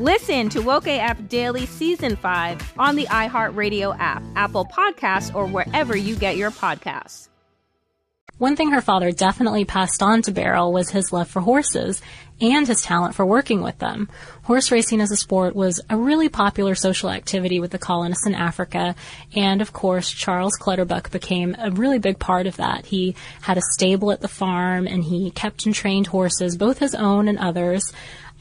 Listen 0.00 0.48
to 0.48 0.62
Woke 0.62 0.86
AF 0.86 1.28
Daily 1.28 1.66
Season 1.66 2.16
5 2.16 2.72
on 2.78 2.96
the 2.96 3.04
iHeartRadio 3.04 3.94
app, 3.98 4.22
Apple 4.34 4.64
Podcasts, 4.64 5.34
or 5.34 5.44
wherever 5.44 5.94
you 5.94 6.16
get 6.16 6.38
your 6.38 6.50
podcasts. 6.50 7.28
One 8.38 8.56
thing 8.56 8.70
her 8.70 8.80
father 8.80 9.12
definitely 9.12 9.66
passed 9.66 10.02
on 10.02 10.22
to 10.22 10.32
Beryl 10.32 10.72
was 10.72 10.88
his 10.88 11.12
love 11.12 11.28
for 11.28 11.40
horses 11.40 12.00
and 12.40 12.66
his 12.66 12.80
talent 12.80 13.14
for 13.14 13.26
working 13.26 13.60
with 13.60 13.78
them. 13.78 14.08
Horse 14.44 14.70
racing 14.70 15.02
as 15.02 15.12
a 15.12 15.16
sport 15.18 15.54
was 15.54 15.82
a 15.90 15.98
really 15.98 16.30
popular 16.30 16.74
social 16.74 17.10
activity 17.10 17.60
with 17.60 17.70
the 17.70 17.78
colonists 17.78 18.26
in 18.26 18.34
Africa, 18.34 18.94
and 19.36 19.60
of 19.60 19.74
course, 19.74 20.10
Charles 20.10 20.56
Clutterbuck 20.56 21.10
became 21.10 21.54
a 21.58 21.70
really 21.70 21.98
big 21.98 22.18
part 22.18 22.46
of 22.46 22.56
that. 22.56 22.86
He 22.86 23.14
had 23.42 23.58
a 23.58 23.72
stable 23.72 24.10
at 24.10 24.22
the 24.22 24.28
farm, 24.28 24.86
and 24.86 25.04
he 25.04 25.30
kept 25.30 25.66
and 25.66 25.74
trained 25.74 26.06
horses, 26.06 26.56
both 26.56 26.78
his 26.78 26.94
own 26.94 27.28
and 27.28 27.38
others 27.38 27.92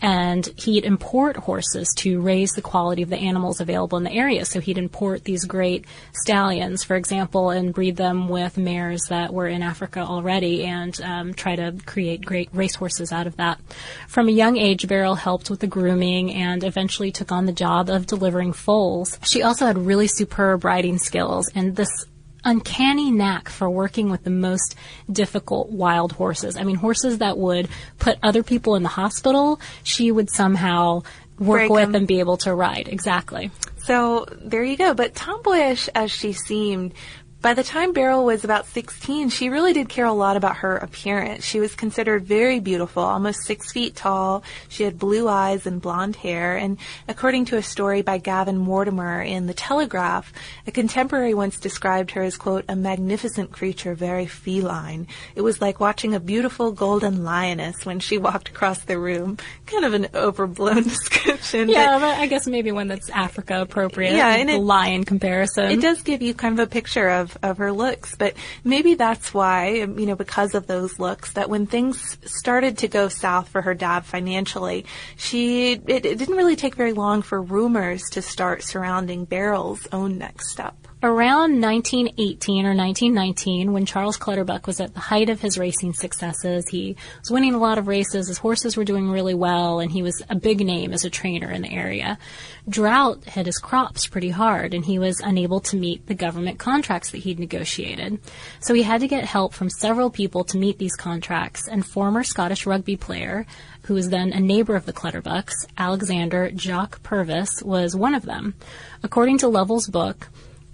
and 0.02 0.48
he'd 0.58 0.86
import 0.86 1.38
horses 1.38 1.94
to 1.98 2.22
raise 2.22 2.52
the 2.52 2.62
quality 2.62 3.02
of 3.02 3.10
the 3.10 3.18
animals 3.18 3.60
available 3.60 3.98
in 3.98 4.04
the 4.04 4.12
area. 4.12 4.46
So 4.46 4.60
he'd 4.60 4.78
import 4.78 5.24
these 5.24 5.46
great 5.46 5.86
stallions, 6.14 6.84
for 6.84 6.96
example, 6.96 7.50
and 7.50 7.74
breed 7.74 7.98
them 7.98 8.30
with 8.30 8.58
mares 8.58 9.02
that 9.10 9.34
were 9.34 9.48
in 9.48 9.62
Africa 9.62 10.00
already 10.00 10.66
and 10.66 11.00
um, 11.02 11.34
try 11.34 11.56
to 11.56 11.76
create 11.86 12.26
great 12.26 12.50
racehorses 12.54 13.12
out 13.12 13.28
of 13.28 13.38
that. 13.38 13.60
From 14.08 14.28
a 14.28 14.32
young 14.32 14.58
age, 14.58 14.88
Beryl 14.88 15.16
helped 15.16 15.50
with 15.50 15.60
the 15.60 15.68
grooming 15.68 16.34
and 16.34 16.64
eventually 16.64 17.12
took 17.12 17.32
on 17.32 17.46
the 17.46 17.52
job 17.52 17.90
of 17.90 18.06
delivering 18.06 18.54
foals. 18.54 19.20
She 19.24 19.42
also 19.42 19.66
had 19.66 19.78
really 19.78 20.08
superb 20.08 20.64
riding 20.64 20.98
skills, 20.98 21.50
and 21.54 21.76
this 21.76 22.06
uncanny 22.44 23.12
knack 23.12 23.50
for 23.50 23.70
working 23.70 24.10
with 24.10 24.24
the 24.24 24.30
most 24.30 24.76
difficult 25.12 25.70
wild 25.70 26.14
horses. 26.14 26.56
I 26.56 26.64
mean, 26.64 26.76
horses 26.78 27.20
that 27.20 27.38
would 27.38 27.68
put 28.00 28.18
other 28.24 28.44
people 28.44 28.76
in 28.76 28.84
the 28.84 28.90
hospital, 28.90 29.60
she 29.84 30.12
would 30.12 30.30
somehow 30.30 31.02
work 31.38 31.60
Break 31.62 31.72
with 31.72 31.86
them. 31.88 31.96
and 31.96 32.08
be 32.08 32.20
able 32.20 32.38
to 32.38 32.54
ride. 32.54 32.88
Exactly. 32.90 33.52
So 33.78 34.26
there 34.42 34.64
you 34.64 34.76
go. 34.78 34.94
But 34.94 35.16
tomboyish 35.16 35.90
as 35.96 36.12
she 36.12 36.34
seemed, 36.34 36.94
by 37.42 37.54
the 37.54 37.64
time 37.64 37.94
Beryl 37.94 38.26
was 38.26 38.44
about 38.44 38.66
16, 38.68 39.30
she 39.30 39.48
really 39.48 39.72
did 39.72 39.88
care 39.88 40.06
a 40.06 40.12
lot 40.12 40.36
about 40.36 40.58
her 40.58 40.76
appearance. 40.76 41.46
She 41.46 41.62
was 41.62 41.74
considered 41.74 42.26
very 42.26 42.60
beautiful, 42.60 43.02
almost 43.02 43.46
six 43.46 43.72
feet 43.72 43.96
tall. 43.96 44.44
She 44.68 44.84
had 44.84 45.00
blue 45.00 45.30
eyes 45.30 45.66
and 45.66 45.82
blonde 45.82 46.18
hair. 46.18 46.58
And 46.58 46.78
according 47.08 47.46
to 47.46 47.58
a 47.58 47.64
story 47.64 48.02
by 48.02 48.18
Gavin 48.18 48.58
Mortimer 48.58 49.22
in 49.22 49.48
The 49.48 49.54
Telegraph, 49.54 50.34
a 50.68 50.72
contemporary 50.72 51.34
once 51.34 51.58
described 51.58 52.12
her 52.12 52.24
as, 52.24 52.36
quote, 52.36 52.66
a 52.68 52.76
magnificent 52.76 53.54
creature, 53.54 53.96
very 53.96 54.26
feline. 54.26 55.08
It 55.34 55.42
was 55.42 55.62
like 55.62 55.80
watching 55.80 56.14
a 56.14 56.20
beautiful 56.20 56.74
golden 56.74 57.24
lioness 57.24 57.86
when 57.86 58.02
she 58.02 58.18
walked 58.18 58.50
across 58.50 58.82
the 58.82 59.00
room. 59.00 59.38
Kind 59.66 59.86
of 59.86 59.94
an 59.94 60.08
overblown 60.14 60.84
description. 61.24 61.70
Yeah, 61.70 62.00
but 62.00 62.18
I 62.18 62.28
guess 62.28 62.48
maybe 62.48 62.74
one 62.74 62.90
that's 62.90 63.10
Africa 63.10 63.62
appropriate. 63.62 64.12
Yeah, 64.12 64.36
and 64.36 64.50
the 64.50 64.58
lion 64.58 65.06
comparison. 65.06 65.72
It 65.72 65.82
does 65.82 66.02
give 66.02 66.22
you 66.22 66.34
kind 66.34 66.60
of 66.60 66.68
a 66.68 66.70
picture 66.70 67.08
of, 67.08 67.29
of 67.42 67.58
her 67.58 67.72
looks, 67.72 68.16
but 68.16 68.34
maybe 68.64 68.96
that's 68.96 69.34
why, 69.34 69.74
you 69.76 70.06
know, 70.06 70.16
because 70.16 70.56
of 70.56 70.68
those 70.68 71.00
looks, 71.00 71.34
that 71.34 71.50
when 71.50 71.66
things 71.66 72.18
started 72.26 72.78
to 72.80 72.88
go 72.88 73.08
south 73.08 73.50
for 73.50 73.62
her 73.62 73.74
dad 73.74 74.06
financially, 74.06 74.86
she, 75.16 75.74
it, 75.74 76.06
it 76.06 76.18
didn't 76.18 76.36
really 76.36 76.56
take 76.56 76.76
very 76.76 76.94
long 76.94 77.22
for 77.22 77.42
rumors 77.42 78.04
to 78.12 78.22
start 78.22 78.64
surrounding 78.64 79.26
Beryl's 79.26 79.88
own 79.92 80.18
next 80.18 80.52
step. 80.52 80.89
Around 81.02 81.62
1918 81.62 82.66
or 82.66 82.76
1919, 82.76 83.72
when 83.72 83.86
Charles 83.86 84.18
Clutterbuck 84.18 84.68
was 84.68 84.82
at 84.82 84.94
the 84.94 85.00
height 85.00 85.30
of 85.30 85.40
his 85.40 85.58
racing 85.58 85.94
successes, 85.94 86.68
he 86.68 86.98
was 87.22 87.32
winning 87.32 87.54
a 87.54 87.58
lot 87.58 87.78
of 87.78 87.88
races, 87.88 88.28
his 88.28 88.40
horses 88.40 88.76
were 88.76 88.84
doing 88.84 89.10
really 89.10 89.34
well, 89.34 89.80
and 89.80 89.94
he 89.94 90.02
was 90.02 90.22
a 90.30 90.36
big 90.36 90.60
name 90.60 90.92
as 90.92 91.06
a 91.06 91.10
trainer 91.10 91.50
in 91.50 91.62
the 91.62 91.72
area. 91.72 92.20
Drought 92.68 93.24
hit 93.24 93.46
his 93.46 93.60
crops 93.60 94.08
pretty 94.08 94.32
hard, 94.32 94.74
and 94.74 94.84
he 94.84 95.00
was 95.00 95.22
unable 95.22 95.62
to 95.62 95.78
meet 95.78 96.06
the 96.06 96.14
government 96.14 96.60
contracts 96.60 97.12
that 97.12 97.20
he'd 97.20 97.40
negotiated. 97.40 98.20
So 98.60 98.74
he 98.74 98.84
had 98.84 99.00
to 99.00 99.08
get 99.08 99.24
help 99.24 99.54
from 99.54 99.70
several 99.70 100.10
people 100.10 100.44
to 100.44 100.58
meet 100.58 100.80
these 100.80 100.98
contracts, 100.98 101.66
and 101.66 101.86
former 101.86 102.26
Scottish 102.26 102.66
rugby 102.66 102.98
player, 102.98 103.46
who 103.84 103.94
was 103.94 104.10
then 104.10 104.34
a 104.34 104.40
neighbor 104.42 104.76
of 104.76 104.86
the 104.86 104.92
Clutterbucks, 104.92 105.66
Alexander 105.78 106.52
Jock 106.52 107.02
Purvis, 107.04 107.64
was 107.64 107.96
one 107.96 108.14
of 108.14 108.26
them. 108.26 108.56
According 109.02 109.38
to 109.38 109.48
Lovell's 109.48 109.88
book, 109.88 110.28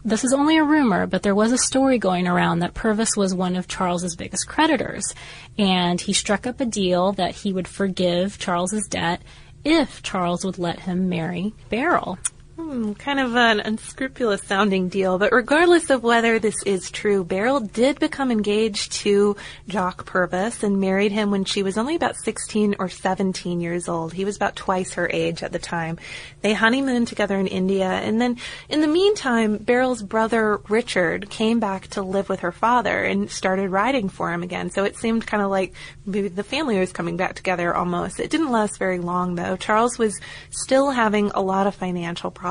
this 0.06 0.24
is 0.24 0.34
only 0.34 0.58
a 0.58 0.64
rumor, 0.64 1.08
but 1.08 1.24
there 1.24 1.34
was 1.34 1.52
a 1.52 1.58
story 1.58 1.98
going 1.98 2.28
around 2.28 2.60
that 2.60 2.76
Purvis 2.76 3.18
was 3.18 3.34
one 3.34 3.56
of 3.56 3.68
Charles's 3.68 4.16
biggest 4.16 4.48
creditors, 4.48 5.16
and 5.58 6.00
he 6.00 6.14
struck 6.14 6.46
up 6.46 6.62
a 6.62 6.66
deal 6.66 7.12
that 7.14 7.34
he 7.34 7.52
would 7.52 7.68
forgive 7.68 8.38
Charles's 8.38 8.88
debt 8.88 9.22
if 9.64 10.04
Charles 10.04 10.46
would 10.46 10.60
let 10.60 10.82
him 10.82 11.10
marry 11.10 11.56
Beryl. 11.70 12.20
Hmm, 12.58 12.94
kind 12.94 13.20
of 13.20 13.36
an 13.36 13.60
unscrupulous 13.60 14.42
sounding 14.44 14.88
deal, 14.88 15.20
but 15.20 15.34
regardless 15.34 15.90
of 15.90 16.04
whether 16.04 16.40
this 16.40 16.56
is 16.66 16.90
true, 16.90 17.26
Beryl 17.26 17.60
did 17.60 18.00
become 18.00 18.32
engaged 18.32 18.94
to 18.94 19.36
Jock 19.68 20.06
Purvis 20.06 20.64
and 20.64 20.80
married 20.80 21.12
him 21.12 21.32
when 21.32 21.44
she 21.44 21.64
was 21.64 21.78
only 21.78 21.96
about 21.96 22.16
16 22.16 22.78
or 22.80 22.88
17 22.88 23.60
years 23.60 23.90
old. 23.90 24.14
He 24.14 24.24
was 24.24 24.38
about 24.38 24.56
twice 24.56 24.94
her 24.94 25.10
age 25.12 25.44
at 25.44 25.52
the 25.52 25.60
time. 25.60 26.00
They 26.44 26.54
honeymooned 26.54 27.10
together 27.10 27.38
in 27.38 27.48
India, 27.48 27.90
and 27.90 28.22
then 28.22 28.38
in 28.70 28.80
the 28.80 28.88
meantime, 28.88 29.58
Beryl's 29.58 30.02
brother 30.02 30.62
Richard 30.70 31.30
came 31.30 31.60
back 31.60 31.88
to 31.88 32.02
live 32.02 32.30
with 32.30 32.40
her 32.40 32.54
father 32.54 33.04
and 33.04 33.30
started 33.30 33.70
riding 33.70 34.08
for 34.08 34.32
him 34.32 34.44
again. 34.44 34.72
So 34.72 34.86
it 34.86 34.96
seemed 34.96 35.28
kind 35.28 35.44
of 35.44 35.52
like 35.52 35.74
maybe 36.06 36.30
the 36.30 36.42
family 36.42 36.80
was 36.80 36.94
coming 36.94 37.18
back 37.18 37.36
together 37.36 37.76
almost. 37.76 38.22
It 38.22 38.30
didn't 38.30 38.52
last 38.54 38.80
very 38.80 39.00
long 39.00 39.36
though. 39.36 39.58
Charles 39.58 39.98
was 39.98 40.18
still 40.52 40.92
having 40.92 41.32
a 41.32 41.42
lot 41.42 41.68
of 41.68 41.76
financial 41.76 42.32
problems, 42.32 42.45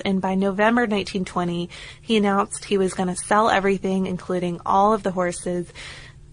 and 0.00 0.20
by 0.20 0.34
November 0.34 0.82
1920, 0.82 1.70
he 2.00 2.16
announced 2.16 2.64
he 2.64 2.78
was 2.78 2.94
going 2.94 3.08
to 3.08 3.16
sell 3.16 3.48
everything, 3.48 4.06
including 4.06 4.60
all 4.66 4.92
of 4.92 5.02
the 5.02 5.12
horses, 5.12 5.72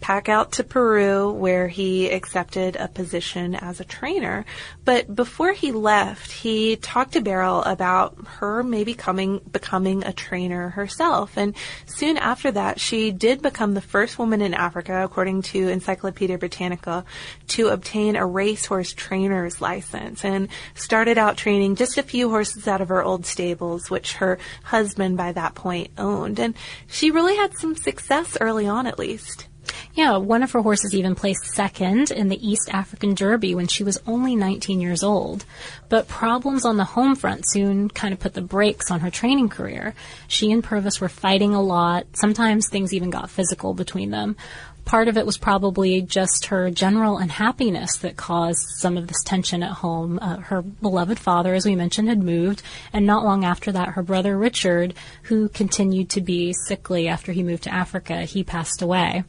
pack 0.03 0.27
out 0.27 0.51
to 0.51 0.65
Peru 0.65 1.31
where 1.31 1.69
he 1.69 2.09
accepted 2.09 2.75
a 2.75 2.89
position 2.89 3.55
as 3.55 3.79
a 3.79 3.85
trainer. 3.85 4.43
But 4.83 5.15
before 5.15 5.53
he 5.53 5.71
left, 5.71 6.29
he 6.29 6.75
talked 6.75 7.13
to 7.13 7.21
Beryl 7.21 7.63
about 7.63 8.17
her 8.39 8.63
maybe 8.63 8.95
coming, 8.95 9.39
becoming 9.49 10.03
a 10.03 10.11
trainer 10.11 10.67
herself. 10.71 11.37
And 11.37 11.55
soon 11.85 12.17
after 12.17 12.51
that, 12.51 12.81
she 12.81 13.11
did 13.11 13.41
become 13.41 13.75
the 13.75 13.81
first 13.81 14.19
woman 14.19 14.41
in 14.41 14.53
Africa, 14.53 15.05
according 15.05 15.43
to 15.43 15.69
Encyclopedia 15.69 16.37
Britannica, 16.37 17.05
to 17.47 17.69
obtain 17.69 18.17
a 18.17 18.27
racehorse 18.27 18.91
trainer's 18.91 19.61
license 19.61 20.25
and 20.25 20.49
started 20.75 21.17
out 21.17 21.37
training 21.37 21.77
just 21.77 21.97
a 21.97 22.03
few 22.03 22.29
horses 22.29 22.67
out 22.67 22.81
of 22.81 22.89
her 22.89 23.01
old 23.01 23.25
stables, 23.25 23.89
which 23.89 24.15
her 24.15 24.37
husband 24.65 25.15
by 25.15 25.31
that 25.31 25.55
point 25.55 25.91
owned. 25.97 26.39
And 26.39 26.55
she 26.87 27.09
really 27.09 27.37
had 27.37 27.57
some 27.57 27.77
success 27.77 28.37
early 28.41 28.67
on 28.67 28.85
at 28.85 28.99
least. 28.99 29.47
Yeah, 29.93 30.17
one 30.17 30.41
of 30.41 30.51
her 30.51 30.61
horses 30.61 30.95
even 30.95 31.13
placed 31.13 31.45
second 31.53 32.09
in 32.09 32.27
the 32.27 32.47
East 32.47 32.69
African 32.71 33.13
Derby 33.13 33.53
when 33.53 33.67
she 33.67 33.83
was 33.83 34.01
only 34.07 34.35
19 34.35 34.81
years 34.81 35.03
old. 35.03 35.45
But 35.89 36.07
problems 36.07 36.65
on 36.65 36.77
the 36.77 36.83
home 36.83 37.15
front 37.15 37.47
soon 37.47 37.89
kind 37.89 38.13
of 38.13 38.19
put 38.19 38.33
the 38.33 38.41
brakes 38.41 38.89
on 38.89 39.01
her 39.01 39.11
training 39.11 39.49
career. 39.49 39.93
She 40.27 40.51
and 40.51 40.63
Purvis 40.63 40.99
were 40.99 41.09
fighting 41.09 41.53
a 41.53 41.61
lot. 41.61 42.07
Sometimes 42.13 42.67
things 42.67 42.93
even 42.93 43.11
got 43.11 43.29
physical 43.29 43.73
between 43.73 44.09
them. 44.09 44.35
Part 44.85 45.07
of 45.07 45.17
it 45.17 45.25
was 45.25 45.37
probably 45.37 46.01
just 46.01 46.47
her 46.47 46.69
general 46.69 47.17
unhappiness 47.17 47.97
that 47.99 48.17
caused 48.17 48.67
some 48.79 48.97
of 48.97 49.07
this 49.07 49.23
tension 49.23 49.63
at 49.63 49.71
home. 49.71 50.19
Uh, 50.21 50.37
her 50.37 50.61
beloved 50.61 51.17
father, 51.19 51.53
as 51.53 51.65
we 51.65 51.75
mentioned, 51.75 52.09
had 52.09 52.21
moved, 52.21 52.61
and 52.91 53.05
not 53.05 53.23
long 53.23 53.45
after 53.45 53.71
that, 53.71 53.89
her 53.89 54.03
brother 54.03 54.37
Richard, 54.37 54.93
who 55.23 55.49
continued 55.49 56.09
to 56.11 56.21
be 56.21 56.53
sickly 56.67 57.07
after 57.07 57.31
he 57.31 57.43
moved 57.43 57.63
to 57.63 57.73
Africa, 57.73 58.23
he 58.23 58.43
passed 58.43 58.81
away. 58.81 59.23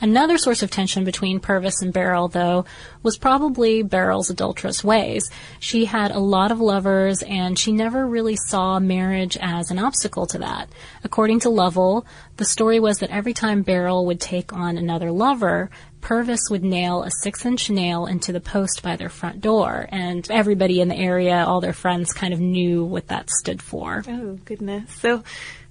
Another 0.00 0.38
source 0.38 0.62
of 0.62 0.70
tension 0.70 1.04
between 1.04 1.40
Purvis 1.40 1.82
and 1.82 1.92
Beryl, 1.92 2.28
though, 2.28 2.64
was 3.02 3.18
probably 3.18 3.82
Beryl's 3.82 4.30
adulterous 4.30 4.82
ways. 4.82 5.30
She 5.58 5.84
had 5.84 6.10
a 6.10 6.18
lot 6.18 6.50
of 6.50 6.60
lovers, 6.60 7.22
and 7.22 7.58
she 7.58 7.72
never 7.72 8.06
really 8.06 8.36
saw 8.36 8.78
marriage 8.78 9.36
as 9.40 9.70
an 9.70 9.78
obstacle 9.78 10.26
to 10.28 10.38
that. 10.38 10.70
According 11.04 11.40
to 11.40 11.50
Lovell, 11.50 12.06
the 12.38 12.44
story 12.46 12.80
was 12.80 12.98
that 12.98 13.10
every 13.10 13.34
time 13.34 13.62
Beryl 13.62 14.06
would 14.06 14.20
take 14.20 14.52
on 14.54 14.78
another 14.78 15.10
lover, 15.10 15.70
Purvis 16.00 16.48
would 16.50 16.64
nail 16.64 17.02
a 17.02 17.10
six 17.22 17.44
inch 17.44 17.68
nail 17.68 18.06
into 18.06 18.32
the 18.32 18.40
post 18.40 18.82
by 18.82 18.96
their 18.96 19.10
front 19.10 19.42
door, 19.42 19.86
and 19.90 20.28
everybody 20.30 20.80
in 20.80 20.88
the 20.88 20.96
area, 20.96 21.44
all 21.44 21.60
their 21.60 21.74
friends, 21.74 22.12
kind 22.12 22.32
of 22.32 22.40
knew 22.40 22.84
what 22.84 23.08
that 23.08 23.28
stood 23.28 23.60
for. 23.60 24.02
Oh, 24.08 24.38
goodness. 24.46 24.90
So 24.94 25.22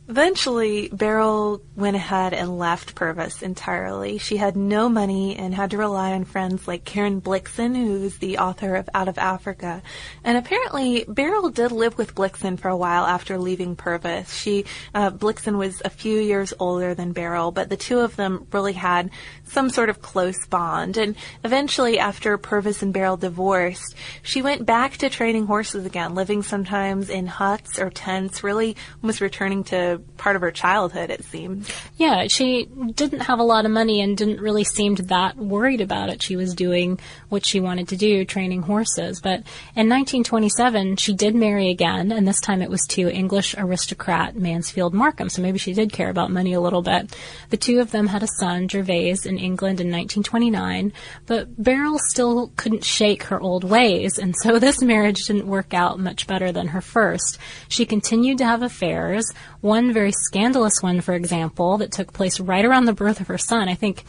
Eventually, 0.10 0.90
Beryl 0.92 1.62
went 1.76 1.96
ahead 1.96 2.34
and 2.34 2.58
left 2.58 2.96
Purvis 2.96 3.44
entirely. 3.44 4.18
She 4.18 4.38
had 4.38 4.56
no 4.56 4.90
money 4.90 5.36
and 5.36 5.54
had 5.54 5.70
to 5.70 5.78
rely 5.78 6.14
on 6.14 6.24
friends 6.24 6.68
like 6.68 6.84
Karen 6.84 7.22
Blixen, 7.22 7.76
who's 7.76 8.18
the 8.18 8.40
author 8.40 8.74
of 8.74 8.90
Out 8.96 9.08
of 9.08 9.20
Africa. 9.20 9.84
And 10.24 10.36
apparently, 10.36 11.06
Beryl 11.08 11.52
did 11.52 11.72
live 11.72 11.96
with 12.00 12.16
Blixen 12.16 12.60
for 12.60 12.70
a 12.70 12.76
while 12.76 13.06
after 13.06 13.38
leaving 13.38 13.76
Purvis. 13.76 14.34
She, 14.34 14.66
uh, 14.96 15.12
Blixen 15.12 15.60
was 15.60 15.80
a 15.86 15.92
few 15.92 16.20
years 16.20 16.56
older 16.60 16.96
than 16.96 17.12
Beryl, 17.12 17.52
but 17.52 17.70
the 17.70 17.78
two 17.78 18.00
of 18.00 18.16
them 18.16 18.48
really 18.52 18.74
had 18.74 19.12
some 19.44 19.70
sort 19.70 19.90
of 19.90 20.02
close 20.02 20.48
bond. 20.48 20.98
And 20.98 21.16
eventually, 21.44 22.00
after 22.00 22.36
Purvis 22.40 22.82
and 22.82 22.92
Beryl 22.92 23.18
divorced, 23.18 23.94
she 24.24 24.42
went 24.42 24.66
back 24.66 24.98
to 24.98 25.10
training 25.12 25.46
horses 25.46 25.86
again, 25.86 26.16
living 26.16 26.42
sometimes 26.42 27.12
in 27.12 27.28
huts 27.28 27.78
or 27.78 27.92
tents, 27.92 28.44
really 28.44 28.76
almost 29.04 29.22
returning 29.22 29.64
to 29.66 29.99
part 30.18 30.36
of 30.36 30.42
her 30.42 30.52
childhood, 30.52 31.10
it 31.10 31.24
seems. 31.26 31.70
Yeah, 31.98 32.28
she 32.28 32.66
didn't 32.66 33.22
have 33.22 33.40
a 33.40 33.44
lot 33.44 33.66
of 33.66 33.72
money 33.72 34.02
and 34.02 34.18
didn't 34.18 34.42
really 34.42 34.64
seem 34.64 34.96
that 34.96 35.38
worried 35.38 35.82
about 35.82 36.10
it. 36.10 36.22
She 36.22 36.36
was 36.36 36.54
doing 36.54 37.00
what 37.30 37.46
she 37.46 37.60
wanted 37.60 37.88
to 37.90 37.98
do, 37.98 38.26
training 38.26 38.64
horses. 38.64 39.22
But 39.22 39.40
in 39.76 39.90
1927, 39.90 40.98
she 40.98 41.14
did 41.14 41.36
marry 41.36 41.70
again, 41.70 42.12
and 42.12 42.28
this 42.28 42.42
time 42.42 42.62
it 42.62 42.70
was 42.70 42.86
to 42.90 43.10
English 43.10 43.56
aristocrat 43.58 44.36
Mansfield 44.36 44.94
Markham. 44.94 45.30
So 45.30 45.42
maybe 45.42 45.58
she 45.58 45.74
did 45.74 45.92
care 45.92 46.10
about 46.10 46.32
money 46.32 46.54
a 46.54 46.62
little 46.62 46.82
bit. 46.82 47.16
The 47.50 47.58
two 47.58 47.80
of 47.80 47.92
them 47.92 48.08
had 48.08 48.24
a 48.24 48.28
son, 48.40 48.68
Gervase, 48.68 49.26
in 49.26 49.38
England 49.38 49.80
in 49.80 49.88
1929, 49.88 50.94
but 51.26 51.62
Beryl 51.62 52.00
still 52.10 52.52
couldn't 52.56 52.84
shake 52.84 53.24
her 53.24 53.40
old 53.40 53.64
ways, 53.64 54.18
and 54.18 54.36
so 54.42 54.60
this 54.60 54.82
marriage 54.82 55.26
didn't 55.26 55.48
work 55.48 55.74
out 55.74 56.00
much 56.00 56.28
better 56.28 56.52
than 56.52 56.70
her 56.70 56.82
first. 56.82 57.38
She 57.68 57.86
continued 57.86 58.38
to 58.40 58.46
have 58.46 58.62
affairs. 58.62 59.32
One 59.62 59.89
very 59.94 60.12
scandalous 60.12 60.82
one, 60.82 61.02
for 61.02 61.14
example, 61.14 61.78
that 61.78 61.92
took 61.92 62.14
place 62.14 62.40
right 62.40 62.66
around 62.66 62.86
the 62.86 62.94
birth 62.94 63.20
of 63.22 63.28
her 63.28 63.38
son. 63.38 63.70
I 63.70 63.76
think 63.76 64.04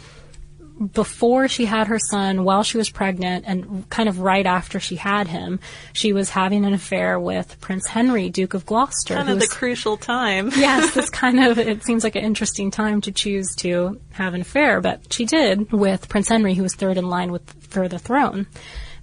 before 0.95 1.47
she 1.47 1.67
had 1.67 1.89
her 1.89 1.99
son, 1.99 2.45
while 2.45 2.63
she 2.63 2.79
was 2.79 2.89
pregnant, 2.89 3.45
and 3.47 3.89
kind 3.91 4.09
of 4.09 4.21
right 4.21 4.47
after 4.47 4.81
she 4.81 4.97
had 4.97 5.29
him, 5.29 5.61
she 5.93 6.15
was 6.15 6.31
having 6.31 6.65
an 6.65 6.73
affair 6.73 7.21
with 7.21 7.61
Prince 7.61 7.87
Henry, 7.87 8.31
Duke 8.31 8.55
of 8.55 8.65
Gloucester. 8.65 9.15
Kind 9.15 9.29
of 9.29 9.41
the 9.41 9.47
crucial 9.47 9.99
time. 9.99 10.51
yes, 10.57 10.97
it's 10.97 11.11
kind 11.11 11.39
of, 11.41 11.59
it 11.59 11.85
seems 11.85 12.03
like 12.03 12.17
an 12.17 12.25
interesting 12.25 12.71
time 12.71 13.03
to 13.03 13.13
choose 13.13 13.55
to 13.57 14.01
have 14.13 14.33
an 14.33 14.41
affair, 14.41 14.81
but 14.81 15.13
she 15.13 15.27
did 15.27 15.71
with 15.71 16.09
Prince 16.09 16.29
Henry, 16.29 16.55
who 16.55 16.63
was 16.63 16.75
third 16.75 16.97
in 16.97 17.09
line 17.09 17.31
with, 17.31 17.43
for 17.69 17.87
the 17.87 17.99
throne. 17.99 18.47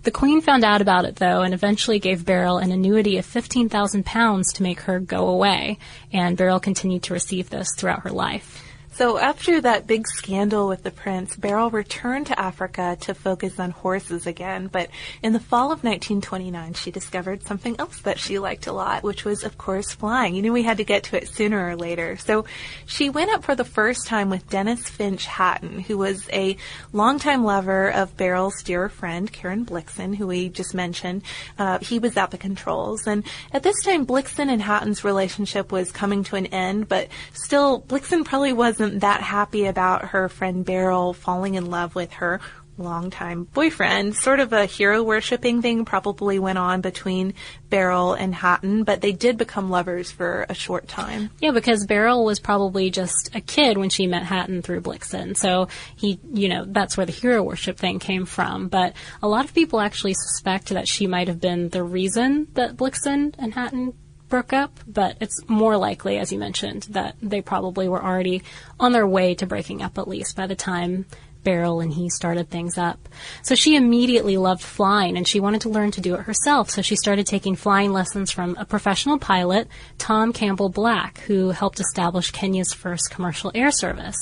The 0.04 0.12
Queen 0.12 0.42
found 0.42 0.64
out 0.64 0.82
about 0.82 1.06
it, 1.06 1.18
though, 1.18 1.42
and 1.42 1.54
eventually 1.54 2.00
gave 2.00 2.26
Beryl 2.26 2.58
an 2.58 2.72
annuity 2.72 3.18
of 3.18 3.26
£15,000 3.26 4.54
to 4.54 4.64
make 4.64 4.82
her 4.82 5.00
go 5.00 5.28
away, 5.28 5.80
and 6.14 6.38
Beryl 6.38 6.60
continued 6.60 7.04
to 7.04 7.14
receive 7.14 7.50
this 7.50 7.68
throughout 7.76 8.04
her 8.04 8.12
life. 8.12 8.64
So 8.98 9.20
after 9.20 9.62
that 9.62 9.86
big 9.86 10.08
scandal 10.08 10.68
with 10.68 10.82
the 10.82 10.90
prince, 10.90 11.36
Beryl 11.36 11.70
returned 11.70 12.26
to 12.28 12.40
Africa 12.40 12.98
to 13.02 13.14
focus 13.14 13.60
on 13.60 13.70
horses 13.70 14.26
again. 14.26 14.70
But 14.72 14.90
in 15.22 15.34
the 15.34 15.40
fall 15.40 15.66
of 15.66 15.84
1929, 15.84 16.74
she 16.74 16.90
discovered 16.90 17.44
something 17.44 17.76
else 17.78 18.02
that 18.02 18.18
she 18.18 18.40
liked 18.40 18.66
a 18.66 18.74
lot, 18.74 19.04
which 19.04 19.24
was, 19.24 19.44
of 19.44 19.56
course, 19.56 19.92
flying. 19.92 20.34
You 20.34 20.42
knew 20.42 20.52
we 20.52 20.64
had 20.64 20.78
to 20.78 20.84
get 20.84 21.04
to 21.04 21.18
it 21.18 21.28
sooner 21.28 21.70
or 21.70 21.76
later. 21.76 22.18
So 22.18 22.46
she 22.88 23.12
went 23.12 23.30
up 23.30 23.44
for 23.44 23.54
the 23.54 23.64
first 23.64 24.08
time 24.08 24.32
with 24.32 24.50
Denys 24.50 24.90
Finch 24.90 25.28
Hatton, 25.28 25.78
who 25.78 26.00
was 26.00 26.28
a 26.34 26.58
longtime 26.92 27.44
lover 27.44 27.90
of 27.92 28.18
Beryl's 28.18 28.64
dear 28.64 28.90
friend, 28.90 29.32
Karen 29.32 29.64
Blixen, 29.64 30.16
who 30.16 30.26
we 30.26 30.50
just 30.50 30.74
mentioned. 30.74 31.22
Uh, 31.60 31.78
he 31.78 32.00
was 32.00 32.18
at 32.18 32.32
the 32.32 32.38
controls. 32.40 33.06
And 33.06 33.24
at 33.54 33.62
this 33.62 33.80
time, 33.84 34.08
Blixen 34.08 34.50
and 34.50 34.60
Hatton's 34.64 35.04
relationship 35.04 35.72
was 35.72 35.92
coming 35.92 36.24
to 36.24 36.36
an 36.36 36.48
end, 36.48 36.90
but 36.90 37.10
still, 37.34 37.82
Blixen 37.84 38.26
probably 38.26 38.54
wasn't 38.54 38.87
wasn't 38.88 39.02
that 39.02 39.22
happy 39.22 39.66
about 39.66 40.06
her 40.06 40.30
friend 40.30 40.64
Beryl 40.64 41.14
falling 41.14 41.56
in 41.56 41.70
love 41.70 41.94
with 41.94 42.14
her 42.14 42.40
longtime 42.78 43.44
boyfriend. 43.44 44.16
Sort 44.16 44.40
of 44.40 44.54
a 44.54 44.66
hero 44.66 45.04
worshipping 45.04 45.62
thing 45.62 45.84
probably 45.84 46.40
went 46.40 46.58
on 46.58 46.80
between 46.82 47.34
Beryl 47.70 48.14
and 48.14 48.34
Hatton, 48.34 48.84
but 48.84 49.02
they 49.02 49.12
did 49.12 49.38
become 49.38 49.70
lovers 49.70 50.12
for 50.12 50.46
a 50.48 50.54
short 50.54 50.88
time. 50.88 51.32
Yeah, 51.40 51.52
because 51.52 51.86
Beryl 51.86 52.24
was 52.24 52.40
probably 52.40 52.92
just 52.92 53.32
a 53.36 53.42
kid 53.42 53.78
when 53.78 53.90
she 53.90 54.08
met 54.08 54.24
Hatton 54.24 54.62
through 54.62 54.82
Blixen. 54.82 55.36
So 55.36 55.68
he, 55.96 56.20
you 56.32 56.48
know, 56.50 56.66
that's 56.66 56.96
where 56.96 57.06
the 57.06 57.12
hero 57.12 57.44
worship 57.44 57.78
thing 57.78 58.00
came 58.00 58.26
from. 58.26 58.68
But 58.68 58.94
a 59.22 59.28
lot 59.28 59.44
of 59.44 59.54
people 59.54 59.82
actually 59.82 60.14
suspect 60.14 60.70
that 60.70 60.88
she 60.88 61.08
might 61.08 61.28
have 61.28 61.42
been 61.42 61.70
the 61.70 61.84
reason 61.84 62.48
that 62.54 62.78
Blixen 62.78 63.34
and 63.40 63.54
Hatton 63.54 63.94
broke 64.30 64.54
up, 64.54 64.80
but 64.88 65.18
it's 65.20 65.42
more 65.48 65.78
likely, 65.78 66.18
as 66.18 66.32
you 66.32 66.40
mentioned, 66.40 66.84
that 66.90 67.16
they 67.22 67.42
probably 67.42 67.88
were 67.88 68.04
already 68.04 68.44
on 68.80 68.92
their 68.92 69.08
way 69.08 69.36
to 69.36 69.46
breaking 69.46 69.82
up 69.82 69.98
at 69.98 70.08
least 70.08 70.36
by 70.36 70.48
the 70.48 70.56
time 70.56 71.06
Beryl 71.48 71.80
and 71.80 71.94
he 71.94 72.10
started 72.10 72.50
things 72.50 72.78
up. 72.78 73.08
So 73.42 73.56
she 73.56 73.78
immediately 73.78 74.36
loved 74.36 74.62
flying 74.62 75.16
and 75.16 75.26
she 75.26 75.40
wanted 75.40 75.62
to 75.62 75.70
learn 75.70 75.92
to 75.92 76.02
do 76.02 76.16
it 76.16 76.24
herself. 76.24 76.70
So 76.70 76.82
she 76.82 76.98
started 76.98 77.26
taking 77.26 77.56
flying 77.56 77.94
lessons 77.94 78.32
from 78.32 78.58
a 78.58 78.66
professional 78.66 79.18
pilot, 79.18 79.70
Tom 79.98 80.34
Campbell 80.34 80.68
Black, 80.68 81.20
who 81.22 81.52
helped 81.52 81.80
establish 81.80 82.32
Kenya's 82.32 82.74
first 82.74 83.12
commercial 83.12 83.50
air 83.56 83.72
service. 83.72 84.18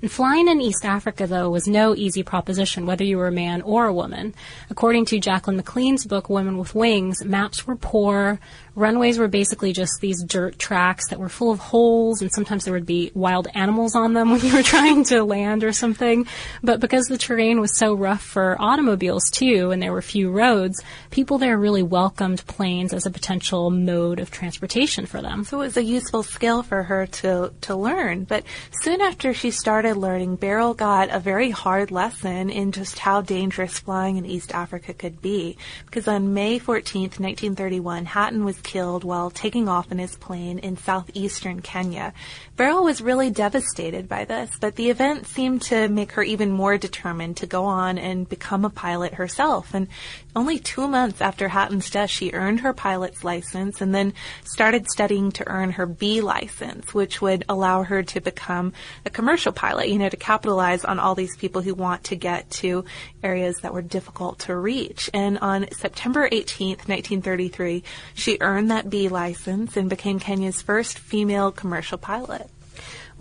And 0.00 0.10
flying 0.10 0.48
in 0.48 0.62
East 0.62 0.84
Africa, 0.84 1.26
though, 1.26 1.50
was 1.50 1.68
no 1.68 1.94
easy 1.94 2.22
proposition, 2.22 2.86
whether 2.86 3.04
you 3.04 3.18
were 3.18 3.28
a 3.28 3.32
man 3.32 3.60
or 3.62 3.86
a 3.86 3.92
woman. 3.92 4.34
According 4.68 5.04
to 5.06 5.20
Jacqueline 5.20 5.58
McLean's 5.58 6.06
book, 6.06 6.30
Women 6.30 6.56
with 6.56 6.74
Wings, 6.74 7.22
maps 7.22 7.66
were 7.66 7.76
poor, 7.76 8.40
runways 8.74 9.18
were 9.18 9.28
basically 9.28 9.72
just 9.72 10.00
these 10.00 10.22
dirt 10.22 10.58
tracks 10.58 11.08
that 11.08 11.18
were 11.18 11.28
full 11.28 11.50
of 11.50 11.58
holes, 11.58 12.22
and 12.22 12.32
sometimes 12.32 12.64
there 12.64 12.74
would 12.74 12.86
be 12.86 13.10
wild 13.14 13.48
animals 13.54 13.94
on 13.94 14.12
them 14.14 14.30
when 14.32 14.40
you 14.40 14.54
were 14.54 14.62
trying 14.62 15.04
to 15.04 15.24
land 15.24 15.64
or 15.64 15.72
something. 15.72 16.26
But 16.62 16.80
because 16.80 17.06
the 17.06 17.18
terrain 17.18 17.60
was 17.60 17.76
so 17.76 17.94
rough 17.94 18.22
for 18.22 18.56
automobiles 18.60 19.30
too, 19.30 19.70
and 19.70 19.82
there 19.82 19.92
were 19.92 20.02
few 20.02 20.30
roads, 20.30 20.82
people 21.10 21.38
there 21.38 21.58
really 21.58 21.82
welcomed 21.82 22.46
planes 22.46 22.92
as 22.92 23.06
a 23.06 23.10
potential 23.10 23.70
mode 23.70 24.20
of 24.20 24.30
transportation 24.30 25.06
for 25.06 25.20
them. 25.20 25.44
So 25.44 25.60
it 25.60 25.66
was 25.66 25.76
a 25.76 25.84
useful 25.84 26.22
skill 26.22 26.62
for 26.62 26.82
her 26.84 27.06
to, 27.06 27.52
to 27.62 27.76
learn. 27.76 28.24
But 28.24 28.44
soon 28.82 29.00
after 29.00 29.34
she 29.34 29.50
started 29.50 29.96
learning, 29.96 30.36
Beryl 30.36 30.74
got 30.74 31.10
a 31.10 31.20
very 31.20 31.50
hard 31.50 31.90
lesson 31.90 32.50
in 32.50 32.72
just 32.72 32.98
how 32.98 33.20
dangerous 33.20 33.78
flying 33.78 34.16
in 34.16 34.24
East 34.24 34.54
Africa 34.54 34.94
could 34.94 35.20
be. 35.20 35.56
Because 35.84 36.08
on 36.08 36.34
May 36.34 36.58
14th, 36.58 37.20
1931, 37.20 38.06
Hatton 38.06 38.44
was 38.44 38.61
killed 38.62 39.04
while 39.04 39.30
taking 39.30 39.68
off 39.68 39.92
in 39.92 39.98
his 39.98 40.16
plane 40.16 40.58
in 40.58 40.76
southeastern 40.76 41.60
Kenya. 41.60 42.12
Beryl 42.56 42.84
was 42.84 43.00
really 43.00 43.30
devastated 43.30 44.08
by 44.08 44.24
this, 44.24 44.50
but 44.60 44.76
the 44.76 44.90
event 44.90 45.26
seemed 45.26 45.62
to 45.62 45.88
make 45.88 46.12
her 46.12 46.22
even 46.22 46.50
more 46.50 46.78
determined 46.78 47.36
to 47.38 47.46
go 47.46 47.64
on 47.64 47.98
and 47.98 48.28
become 48.28 48.64
a 48.64 48.70
pilot 48.70 49.14
herself. 49.14 49.74
And 49.74 49.88
only 50.34 50.58
two 50.58 50.88
months 50.88 51.20
after 51.20 51.48
Hatton's 51.48 51.90
death, 51.90 52.10
she 52.10 52.32
earned 52.32 52.60
her 52.60 52.72
pilot's 52.72 53.22
license 53.22 53.80
and 53.80 53.94
then 53.94 54.14
started 54.44 54.86
studying 54.90 55.30
to 55.32 55.48
earn 55.48 55.72
her 55.72 55.86
B 55.86 56.20
license, 56.20 56.94
which 56.94 57.20
would 57.20 57.44
allow 57.48 57.82
her 57.82 58.02
to 58.02 58.20
become 58.20 58.72
a 59.04 59.10
commercial 59.10 59.52
pilot, 59.52 59.88
you 59.88 59.98
know, 59.98 60.08
to 60.08 60.16
capitalize 60.16 60.84
on 60.84 60.98
all 60.98 61.14
these 61.14 61.36
people 61.36 61.60
who 61.60 61.74
want 61.74 62.04
to 62.04 62.16
get 62.16 62.48
to 62.50 62.84
areas 63.22 63.56
that 63.58 63.74
were 63.74 63.82
difficult 63.82 64.38
to 64.40 64.56
reach. 64.56 65.10
And 65.12 65.38
on 65.38 65.70
September 65.72 66.28
18th, 66.28 66.88
1933, 66.88 67.82
she 68.14 68.38
earned 68.40 68.70
that 68.70 68.88
B 68.88 69.08
license 69.08 69.76
and 69.76 69.90
became 69.90 70.18
Kenya's 70.18 70.62
first 70.62 70.98
female 70.98 71.52
commercial 71.52 71.98
pilot. 71.98 72.48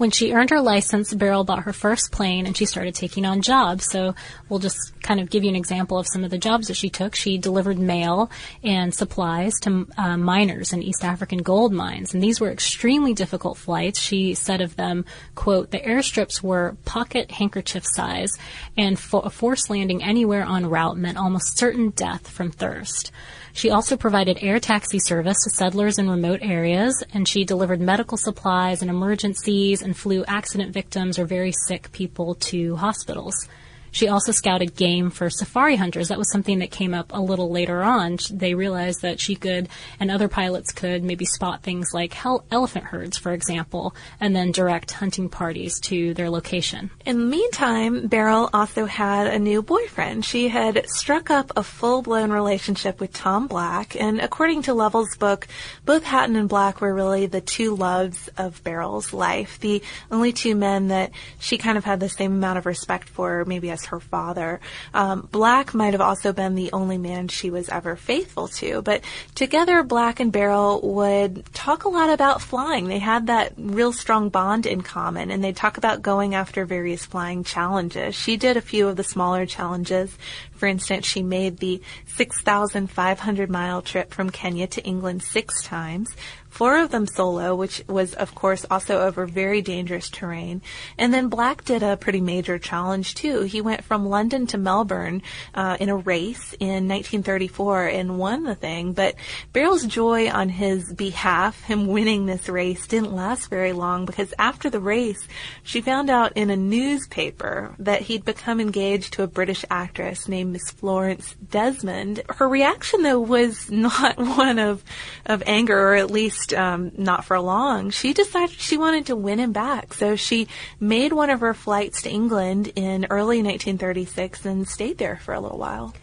When 0.02 0.10
she 0.10 0.34
earned 0.34 0.50
her 0.50 0.62
license, 0.62 1.14
Beryl 1.14 1.44
bought 1.44 1.66
her 1.66 1.74
first 1.74 2.12
plane 2.12 2.48
and 2.48 2.58
she 2.58 2.66
started 2.66 2.96
taking 2.96 3.24
on 3.24 3.44
jobs. 3.44 3.86
So 3.86 4.16
we'll 4.50 4.58
just 4.58 5.00
kind 5.04 5.20
of 5.20 5.30
give 5.30 5.44
you 5.44 5.50
an 5.52 5.56
example 5.56 6.00
of 6.00 6.08
some 6.12 6.24
of 6.24 6.32
the 6.32 6.40
jobs 6.40 6.70
that 6.70 6.74
she 6.74 6.90
took. 6.90 7.14
She 7.14 7.38
delivered 7.38 7.78
mail 7.78 8.32
and 8.64 8.96
supplies 8.96 9.54
to 9.62 9.88
uh, 10.00 10.18
miners 10.18 10.74
in 10.74 10.82
East 10.82 11.04
African 11.04 11.44
gold 11.44 11.72
mines. 11.72 12.16
And 12.16 12.24
these 12.24 12.42
were 12.42 12.52
extremely 12.52 13.14
difficult 13.14 13.60
flights. 13.60 14.00
She 14.00 14.34
said 14.34 14.62
of 14.62 14.76
them, 14.76 15.06
quote, 15.36 15.70
the 15.70 15.78
airstrips 15.78 16.42
were 16.42 16.78
pocket 16.84 17.30
handkerchief 17.30 17.84
size 17.86 18.32
and 18.76 18.98
fo- 18.98 19.20
a 19.20 19.30
forced 19.30 19.70
landing 19.70 20.02
anywhere 20.02 20.42
en 20.42 20.66
route 20.66 20.98
meant 20.98 21.20
almost 21.20 21.60
certain 21.60 21.92
death 21.92 22.28
from 22.28 22.50
thirst. 22.50 23.12
She 23.54 23.70
also 23.70 23.98
provided 23.98 24.40
air 24.42 24.60
taxi 24.60 25.00
service 25.00 25.38
to 25.44 25.50
settlers 25.50 26.00
in 26.00 26.10
remote 26.10 26.40
areas, 26.42 27.04
and 27.14 27.28
she 27.28 27.44
delivered 27.44 27.82
medical 27.82 28.18
supplies 28.18 28.82
and 28.82 28.90
emergencies 28.90 29.82
and 29.82 29.96
flew 29.96 30.24
accident 30.26 30.74
victims 30.74 31.20
or 31.20 31.26
very 31.26 31.52
sick 31.68 31.92
people 31.92 32.36
to 32.36 32.76
hospitals. 32.78 33.48
She 33.92 34.08
also 34.08 34.32
scouted 34.32 34.76
game 34.76 35.10
for 35.10 35.30
safari 35.30 35.76
hunters. 35.76 36.08
That 36.08 36.18
was 36.18 36.32
something 36.32 36.60
that 36.60 36.72
came 36.72 36.94
up 36.94 37.12
a 37.14 37.22
little 37.22 37.52
later 37.52 37.84
on. 37.84 38.18
They 38.30 38.54
realized 38.54 39.02
that 39.02 39.20
she 39.20 39.36
could, 39.36 39.70
and 40.00 40.10
other 40.10 40.28
pilots 40.28 40.72
could, 40.72 41.04
maybe 41.04 41.26
spot 41.26 41.62
things 41.62 41.90
like 41.94 42.14
hel- 42.14 42.46
elephant 42.52 42.86
herds, 42.86 43.18
for 43.18 43.34
example, 43.34 43.96
and 44.20 44.36
then 44.36 44.52
direct 44.52 44.92
hunting 44.92 45.30
parties 45.30 45.80
to 45.82 46.14
their 46.14 46.30
location. 46.30 46.90
In 47.06 47.20
the 47.20 47.26
meantime, 47.26 48.08
Beryl 48.08 48.50
also 48.54 48.86
had 48.86 49.28
a 49.28 49.40
new 49.40 49.62
boyfriend. 49.62 50.26
She 50.26 50.48
had 50.48 50.86
struck 50.88 51.30
up 51.30 51.52
a 51.56 51.64
full-blown 51.64 52.32
relationship 52.32 53.00
with 53.00 53.14
Tom 53.14 53.48
Black, 53.48 53.96
and 54.00 54.20
according 54.20 54.64
to 54.64 54.74
Lovell's 54.74 55.16
book, 55.18 55.48
both 55.86 56.04
Hatton 56.04 56.36
and 56.36 56.50
Black 56.50 56.82
were 56.82 56.94
really 56.94 57.26
the 57.26 57.42
two 57.42 57.76
loves 57.76 58.30
of 58.38 58.64
Beryl's 58.64 59.14
life. 59.14 59.60
The 59.60 59.82
only 60.10 60.32
two 60.32 60.56
men 60.56 60.88
that 60.88 61.12
she 61.40 61.58
kind 61.58 61.78
of 61.78 61.84
had 61.84 62.00
the 62.00 62.10
same 62.10 62.34
amount 62.34 62.58
of 62.58 62.66
respect 62.66 63.10
for, 63.10 63.46
maybe 63.46 63.70
as 63.70 63.81
her 63.88 64.00
father. 64.00 64.60
Um, 64.94 65.28
Black 65.32 65.74
might 65.74 65.94
have 65.94 66.02
also 66.02 66.34
been 66.34 66.56
the 66.56 66.72
only 66.72 66.98
man 66.98 67.28
she 67.28 67.50
was 67.50 67.70
ever 67.70 67.96
faithful 67.96 68.48
to, 68.50 68.82
but 68.82 69.04
together 69.36 69.84
Black 69.84 70.20
and 70.20 70.32
Beryl 70.32 70.82
would 70.82 71.46
talk 71.54 71.84
a 71.84 71.90
lot 71.90 72.10
about 72.10 72.42
flying. 72.42 72.88
They 72.88 73.00
had 73.00 73.28
that 73.28 73.54
real 73.58 73.94
strong 73.94 74.30
bond 74.30 74.66
in 74.66 74.82
common, 74.82 75.32
and 75.32 75.44
they'd 75.44 75.56
talk 75.56 75.78
about 75.78 76.02
going 76.02 76.36
after 76.36 76.66
various 76.66 77.06
flying 77.06 77.44
challenges. 77.44 78.16
She 78.16 78.38
did 78.38 78.58
a 78.58 78.62
few 78.62 78.88
of 78.88 78.96
the 78.96 79.04
smaller 79.04 79.46
challenges. 79.46 80.16
For 80.54 80.68
instance, 80.68 81.08
she 81.08 81.24
made 81.24 81.58
the 81.58 81.82
6,500 82.16 83.50
mile 83.50 83.82
trip 83.82 84.14
from 84.14 84.30
Kenya 84.30 84.68
to 84.68 84.84
England 84.84 85.24
six 85.24 85.64
times 85.64 86.10
four 86.52 86.78
of 86.78 86.92
them 86.92 87.08
solo, 87.08 87.56
which 87.56 87.82
was, 87.88 88.14
of 88.14 88.36
course, 88.36 88.66
also 88.70 89.00
over 89.00 89.26
very 89.26 89.62
dangerous 89.62 90.10
terrain. 90.10 90.62
And 90.98 91.14
then 91.14 91.30
Black 91.30 91.64
did 91.64 91.82
a 91.82 91.98
pretty 91.98 92.22
major 92.22 92.60
challenge, 92.60 93.16
too. 93.16 93.42
He 93.42 93.62
went 93.62 93.86
from 93.86 94.06
London 94.06 94.46
to 94.48 94.58
Melbourne 94.58 95.24
uh, 95.56 95.78
in 95.80 95.90
a 95.90 95.96
race 95.96 96.54
in 96.60 96.90
1934 96.90 97.88
and 97.88 98.20
won 98.20 98.44
the 98.44 98.54
thing. 98.54 98.92
But 98.92 99.16
Beryl's 99.54 99.86
joy 99.86 100.30
on 100.30 100.50
his 100.50 100.94
behalf, 100.94 101.64
him 101.64 101.88
winning 101.88 102.26
this 102.26 102.50
race, 102.50 102.86
didn't 102.86 103.16
last 103.16 103.50
very 103.50 103.72
long 103.72 104.06
because 104.06 104.34
after 104.38 104.70
the 104.70 104.82
race, 104.82 105.28
she 105.64 105.80
found 105.80 106.10
out 106.10 106.34
in 106.36 106.50
a 106.50 106.58
newspaper 106.58 107.74
that 107.80 108.02
he'd 108.02 108.26
become 108.26 108.60
engaged 108.60 109.14
to 109.14 109.24
a 109.24 109.28
British 109.28 109.64
actress 109.70 110.28
named 110.28 110.52
Miss 110.52 110.70
Florence 110.70 111.36
Desmond. 111.50 112.22
Her 112.30 112.50
reaction, 112.50 113.04
though, 113.04 113.22
was 113.22 113.72
not 113.72 114.18
one 114.18 114.60
of, 114.60 114.84
of 115.26 115.42
anger, 115.46 115.80
or 115.80 115.96
at 115.96 116.12
least 116.12 116.41
um, 116.54 116.92
not 116.98 117.26
for 117.26 117.40
long, 117.40 117.90
she 117.90 118.14
decided 118.14 118.52
she 118.52 118.78
wanted 118.78 119.06
to 119.08 119.16
win 119.16 119.40
him 119.40 119.52
back. 119.52 119.94
So 119.94 120.16
she 120.16 120.48
made 120.80 121.14
one 121.14 121.30
of 121.30 121.40
her 121.40 121.54
flights 121.54 122.02
to 122.04 122.10
England 122.10 122.72
in 122.76 123.08
early 123.10 123.38
1936 123.38 124.46
and 124.46 124.68
stayed 124.68 124.98
there 124.98 125.20
for 125.24 125.34
a 125.34 125.40
little 125.40 125.58
while. 125.58 125.94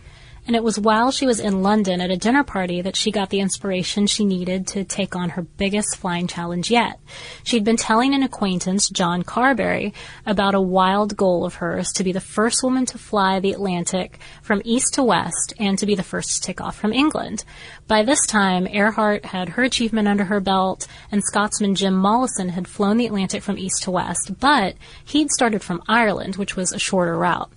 And 0.49 0.57
it 0.57 0.65
was 0.65 0.79
while 0.79 1.11
she 1.11 1.27
was 1.27 1.41
in 1.41 1.63
London 1.63 2.01
at 2.01 2.11
a 2.11 2.17
dinner 2.17 2.43
party 2.43 2.81
that 2.81 2.97
she 2.97 3.11
got 3.11 3.29
the 3.29 3.41
inspiration 3.41 4.07
she 4.07 4.25
needed 4.25 4.67
to 4.69 4.83
take 4.83 5.15
on 5.15 5.29
her 5.29 5.43
biggest 5.43 5.99
flying 5.99 6.27
challenge 6.27 6.71
yet. 6.71 6.99
She'd 7.45 7.65
been 7.65 7.77
telling 7.77 8.15
an 8.15 8.23
acquaintance, 8.23 8.89
John 8.89 9.25
Carberry, 9.25 9.93
about 10.25 10.55
a 10.55 10.61
wild 10.61 11.19
goal 11.19 11.45
of 11.45 11.57
hers 11.57 11.93
to 11.93 12.03
be 12.03 12.13
the 12.13 12.23
first 12.23 12.63
woman 12.63 12.87
to 12.87 12.97
fly 12.97 13.41
the 13.41 13.53
Atlantic 13.53 14.21
from 14.41 14.63
east 14.65 14.95
to 14.95 15.05
west 15.05 15.53
and 15.59 15.79
to 15.79 15.85
be 15.85 15.95
the 15.95 16.03
first 16.03 16.37
to 16.37 16.41
take 16.41 16.63
off 16.63 16.79
from 16.79 16.95
England. 16.95 17.45
By 17.87 18.03
this 18.03 18.25
time, 18.27 18.67
Earhart 18.67 19.27
had 19.27 19.51
her 19.51 19.65
achievement 19.65 20.09
under 20.09 20.25
her 20.25 20.41
belt, 20.41 20.87
and 21.13 21.23
Scotsman 21.23 21.75
Jim 21.75 21.95
Mollison 21.95 22.49
had 22.49 22.67
flown 22.67 22.97
the 22.97 23.05
Atlantic 23.05 23.43
from 23.43 23.59
east 23.59 23.83
to 23.83 23.91
west, 23.91 24.33
but 24.41 24.77
he'd 25.05 25.31
started 25.31 25.63
from 25.63 25.83
Ireland, 25.87 26.37
which 26.37 26.57
was 26.57 26.73
a 26.73 26.79
shorter 26.79 27.19
route 27.19 27.51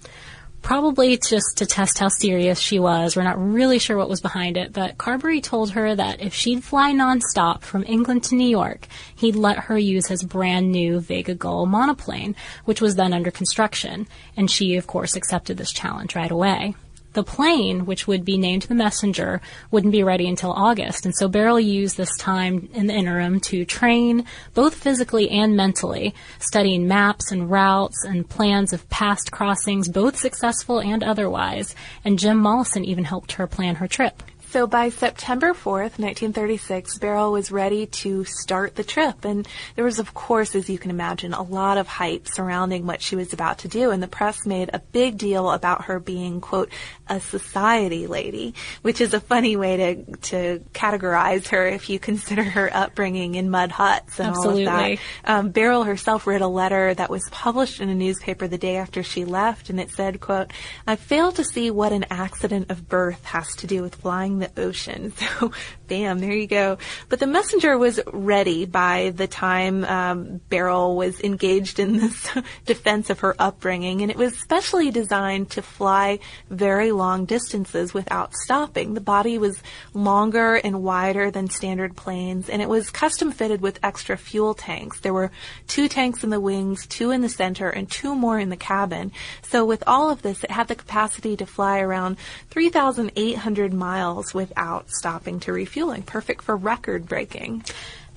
probably 0.62 1.18
just 1.18 1.58
to 1.58 1.66
test 1.66 2.00
how 2.00 2.08
serious 2.08 2.60
she 2.60 2.80
was. 2.80 3.16
We're 3.16 3.24
not 3.24 3.42
really 3.42 3.80
sure 3.80 3.98
what 3.98 4.10
was 4.10 4.22
behind 4.22 4.58
it, 4.58 4.74
but 4.74 4.98
Carberry 4.98 5.42
told 5.42 5.72
her 5.72 5.96
that 5.96 6.22
if 6.22 6.34
she'd 6.34 6.64
fly 6.64 6.92
nonstop 6.94 7.62
from 7.62 7.84
England 7.88 8.24
to 8.26 8.36
New 8.36 8.48
York, 8.48 8.88
he'd 9.16 9.36
let 9.36 9.60
her 9.60 9.78
use 9.78 10.08
his 10.08 10.24
brand 10.24 10.72
new 10.72 11.00
Vega 11.00 11.36
Gull 11.36 11.66
monoplane, 11.66 12.36
which 12.66 12.82
was 12.82 12.96
then 12.96 13.14
under 13.14 13.32
construction. 13.32 14.08
And 14.38 14.50
she, 14.50 14.76
of 14.76 14.88
course, 14.88 15.16
accepted 15.16 15.58
this 15.58 15.72
challenge 15.72 16.16
right 16.16 16.32
away. 16.32 16.76
The 17.14 17.24
plane, 17.24 17.86
which 17.86 18.08
would 18.08 18.24
be 18.24 18.38
named 18.38 18.64
the 18.64 18.76
Messenger, 18.76 19.42
wouldn't 19.70 19.92
be 19.92 20.04
ready 20.04 20.30
until 20.30 20.54
August, 20.54 21.06
and 21.06 21.14
so 21.14 21.28
Beryl 21.28 21.60
used 21.60 21.98
this 21.98 22.16
time 22.18 22.70
in 22.74 22.88
the 22.88 22.94
interim 22.94 23.42
to 23.42 23.66
train, 23.66 24.26
both 24.54 24.76
physically 24.76 25.30
and 25.30 25.58
mentally, 25.58 26.16
studying 26.40 26.88
maps 26.88 27.32
and 27.32 27.52
routes 27.52 28.06
and 28.06 28.30
plans 28.30 28.72
of 28.72 28.90
past 28.90 29.32
crossings, 29.32 29.90
both 29.90 30.16
successful 30.16 30.80
and 30.80 31.04
otherwise, 31.04 31.76
and 32.06 32.18
Jim 32.18 32.38
Mollison 32.38 32.86
even 32.86 33.04
helped 33.04 33.34
her 33.34 33.46
plan 33.46 33.76
her 33.76 33.88
trip. 33.88 34.24
So 34.52 34.68
by 34.68 34.90
September 34.90 35.54
4th, 35.54 35.98
1936, 35.98 36.98
Beryl 36.98 37.32
was 37.32 37.54
ready 37.54 37.86
to 37.86 38.26
start 38.26 38.76
the 38.76 38.84
trip. 38.84 39.24
And 39.24 39.48
there 39.76 39.86
was, 39.86 39.98
of 39.98 40.14
course, 40.14 40.56
as 40.56 40.70
you 40.70 40.78
can 40.78 40.92
imagine, 40.92 41.34
a 41.34 41.42
lot 41.42 41.78
of 41.78 41.88
hype 41.88 42.28
surrounding 42.28 42.86
what 42.86 43.02
she 43.02 43.16
was 43.16 43.32
about 43.32 43.60
to 43.60 43.70
do. 43.70 43.92
And 43.92 44.04
the 44.04 44.10
press 44.10 44.46
made 44.46 44.70
a 44.74 44.80
big 44.80 45.18
deal 45.18 45.50
about 45.50 45.86
her 45.86 46.02
being, 46.02 46.42
quote, 46.42 46.70
a 47.12 47.20
society 47.20 48.08
lady, 48.08 48.56
which 48.84 49.02
is 49.02 49.14
a 49.14 49.20
funny 49.20 49.58
way 49.58 49.78
to, 49.78 50.16
to 50.22 50.64
categorize 50.74 51.50
her 51.50 51.68
if 51.68 51.90
you 51.90 52.00
consider 52.00 52.42
her 52.42 52.70
upbringing 52.74 53.36
in 53.36 53.50
mud 53.50 53.70
huts 53.70 54.18
and 54.18 54.30
Absolutely. 54.30 54.66
all 54.66 54.92
of 54.94 55.00
that. 55.26 55.30
Um, 55.30 55.50
Beryl 55.52 55.84
herself 55.84 56.26
wrote 56.26 56.42
a 56.42 56.48
letter 56.48 56.94
that 56.94 57.10
was 57.10 57.28
published 57.30 57.82
in 57.82 57.90
a 57.90 57.96
newspaper 57.96 58.48
the 58.48 58.58
day 58.58 58.78
after 58.78 59.04
she 59.04 59.26
left. 59.26 59.70
And 59.70 59.78
it 59.78 59.92
said, 59.92 60.22
quote, 60.22 60.54
I 60.88 60.96
fail 60.96 61.34
to 61.34 61.44
see 61.44 61.70
what 61.70 61.92
an 61.92 62.06
accident 62.10 62.72
of 62.72 62.88
birth 62.88 63.26
has 63.26 63.54
to 63.58 63.68
do 63.68 63.82
with 63.82 63.96
flying 63.96 64.40
the 64.40 64.52
ocean. 64.58 65.14
So, 65.40 65.52
bam, 65.88 66.20
there 66.20 66.34
you 66.34 66.48
go. 66.48 66.78
But 67.08 67.20
the 67.20 67.28
messenger 67.28 67.78
was 67.78 68.00
ready 68.12 68.66
by 68.66 69.12
the 69.16 69.28
time 69.28 69.86
um, 69.86 70.42
Beryl 70.50 70.96
was 70.96 71.22
engaged 71.22 71.80
in 71.80 71.98
this 71.98 72.30
defense 72.66 73.10
of 73.10 73.20
her 73.20 73.36
upbringing, 73.38 74.02
and 74.02 74.10
it 74.10 74.18
was 74.18 74.38
specially 74.38 74.92
designed 74.92 75.52
to 75.52 75.62
fly 75.62 76.20
very 76.50 76.92
long 76.92 77.01
distances 77.26 77.94
without 77.94 78.34
stopping. 78.34 78.94
The 78.94 79.02
body 79.02 79.38
was 79.38 79.62
longer 79.94 80.56
and 80.56 80.84
wider 80.84 81.32
than 81.32 81.50
standard 81.50 81.96
planes, 81.96 82.50
and 82.50 82.62
it 82.62 82.70
was 82.70 82.90
custom 82.90 83.32
fitted 83.32 83.62
with 83.62 83.80
extra 83.84 84.18
fuel 84.18 84.54
tanks. 84.54 85.00
There 85.00 85.14
were 85.14 85.32
two 85.68 85.88
tanks 85.88 86.24
in 86.24 86.30
the 86.30 86.40
wings, 86.40 86.86
two 86.88 87.12
in 87.12 87.22
the 87.22 87.30
center, 87.30 87.70
and 87.70 87.90
two 87.90 88.16
more 88.16 88.40
in 88.40 88.50
the 88.50 88.58
cabin. 88.58 89.12
So 89.42 89.66
with 89.66 89.84
all 89.88 90.10
of 90.10 90.22
this, 90.22 90.44
it 90.44 90.52
had 90.52 90.68
the 90.68 90.76
capacity 90.76 91.36
to 91.38 91.46
fly 91.46 91.80
around 91.80 92.18
3,800 92.50 93.74
miles 93.74 94.34
without 94.34 94.90
stopping 94.90 95.40
to 95.42 95.54
refueling. 95.54 96.04
Perfect 96.04 96.42
for 96.44 96.56
record 96.56 97.08
breaking. 97.08 97.64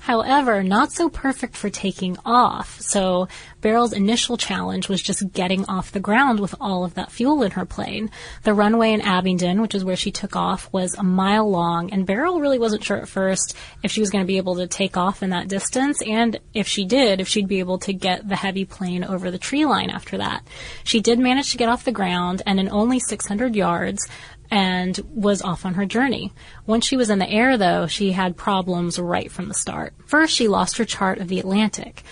However, 0.05 0.61
not 0.61 0.91
so 0.91 1.09
perfect 1.09 1.57
for 1.57 1.71
taking 1.71 2.15
off. 2.23 2.79
So 2.79 3.27
Beryl's 3.61 3.91
initial 3.91 4.37
challenge 4.37 4.87
was 4.87 5.01
just 5.01 5.33
getting 5.33 5.65
off 5.65 5.91
the 5.91 5.99
ground 5.99 6.39
with 6.39 6.53
all 6.61 6.85
of 6.85 6.93
that 6.93 7.11
fuel 7.11 7.41
in 7.41 7.49
her 7.53 7.65
plane. 7.65 8.11
The 8.43 8.53
runway 8.53 8.91
in 8.91 9.01
Abingdon, 9.01 9.63
which 9.63 9.73
is 9.73 9.83
where 9.83 9.95
she 9.95 10.11
took 10.11 10.35
off, 10.35 10.71
was 10.71 10.93
a 10.93 11.01
mile 11.01 11.49
long, 11.49 11.91
and 11.91 12.05
Beryl 12.05 12.39
really 12.39 12.59
wasn't 12.59 12.83
sure 12.83 12.97
at 12.97 13.07
first 13.07 13.55
if 13.81 13.91
she 13.91 13.99
was 13.99 14.11
going 14.11 14.23
to 14.23 14.27
be 14.27 14.37
able 14.37 14.57
to 14.57 14.67
take 14.67 14.95
off 14.95 15.23
in 15.23 15.31
that 15.31 15.47
distance, 15.47 15.99
and 16.03 16.39
if 16.53 16.67
she 16.67 16.85
did, 16.85 17.19
if 17.19 17.27
she'd 17.27 17.47
be 17.47 17.57
able 17.57 17.79
to 17.79 17.91
get 17.91 18.29
the 18.29 18.35
heavy 18.35 18.63
plane 18.63 19.03
over 19.03 19.31
the 19.31 19.39
tree 19.39 19.65
line 19.65 19.89
after 19.89 20.19
that. 20.19 20.47
She 20.83 21.01
did 21.01 21.17
manage 21.17 21.49
to 21.49 21.57
get 21.57 21.69
off 21.69 21.83
the 21.83 21.91
ground, 21.91 22.43
and 22.45 22.59
in 22.59 22.69
only 22.69 22.99
600 22.99 23.55
yards, 23.55 24.07
and 24.55 24.97
was 25.13 25.41
off 25.41 25.65
on 25.65 25.73
her 25.73 25.85
journey. 25.85 26.31
Once 26.65 26.87
she 26.87 26.95
was 26.95 27.09
in 27.09 27.19
the 27.19 27.29
air, 27.29 27.57
though, 27.57 27.87
she 27.87 28.13
had 28.13 28.37
problems 28.37 28.97
right 28.97 29.29
from 29.29 29.49
the 29.49 29.53
start. 29.53 29.93
First, 30.05 30.33
she 30.33 30.47
lost 30.47 30.77
her 30.77 30.85
chart 30.85 31.17
of 31.17 31.27
the 31.27 31.41
Atlantic. 31.41 32.03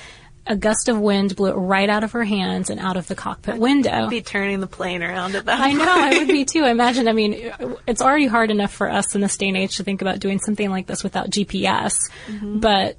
A 0.45 0.57
gust 0.57 0.89
of 0.89 0.99
wind 0.99 1.37
blew 1.37 1.51
it 1.51 1.55
right 1.55 1.89
out 1.89 2.03
of 2.03 2.11
her 2.11 2.25
hands 2.25 2.69
and 2.69 2.81
out 2.81 2.97
of 2.97 3.07
the 3.07 3.15
cockpit 3.15 3.59
window. 3.59 3.91
I'd 3.91 4.09
be 4.09 4.21
turning 4.21 4.59
the 4.59 4.67
plane 4.67 5.01
around 5.01 5.35
at 5.35 5.45
that 5.45 5.61
I 5.61 5.71
know. 5.71 5.85
I 5.87 6.17
would 6.17 6.27
be 6.27 6.43
too. 6.43 6.65
I 6.65 6.71
imagine, 6.71 7.07
I 7.07 7.13
mean, 7.13 7.53
it's 7.87 8.01
already 8.01 8.27
hard 8.27 8.51
enough 8.51 8.73
for 8.73 8.91
us 8.91 9.15
in 9.15 9.21
this 9.21 9.37
day 9.37 9.47
and 9.47 9.55
age 9.55 9.77
to 9.77 9.85
think 9.85 10.01
about 10.01 10.19
doing 10.19 10.39
something 10.39 10.69
like 10.69 10.85
this 10.85 11.01
without 11.01 11.29
GPS, 11.29 11.93
mm-hmm. 12.27 12.59
but 12.59 12.97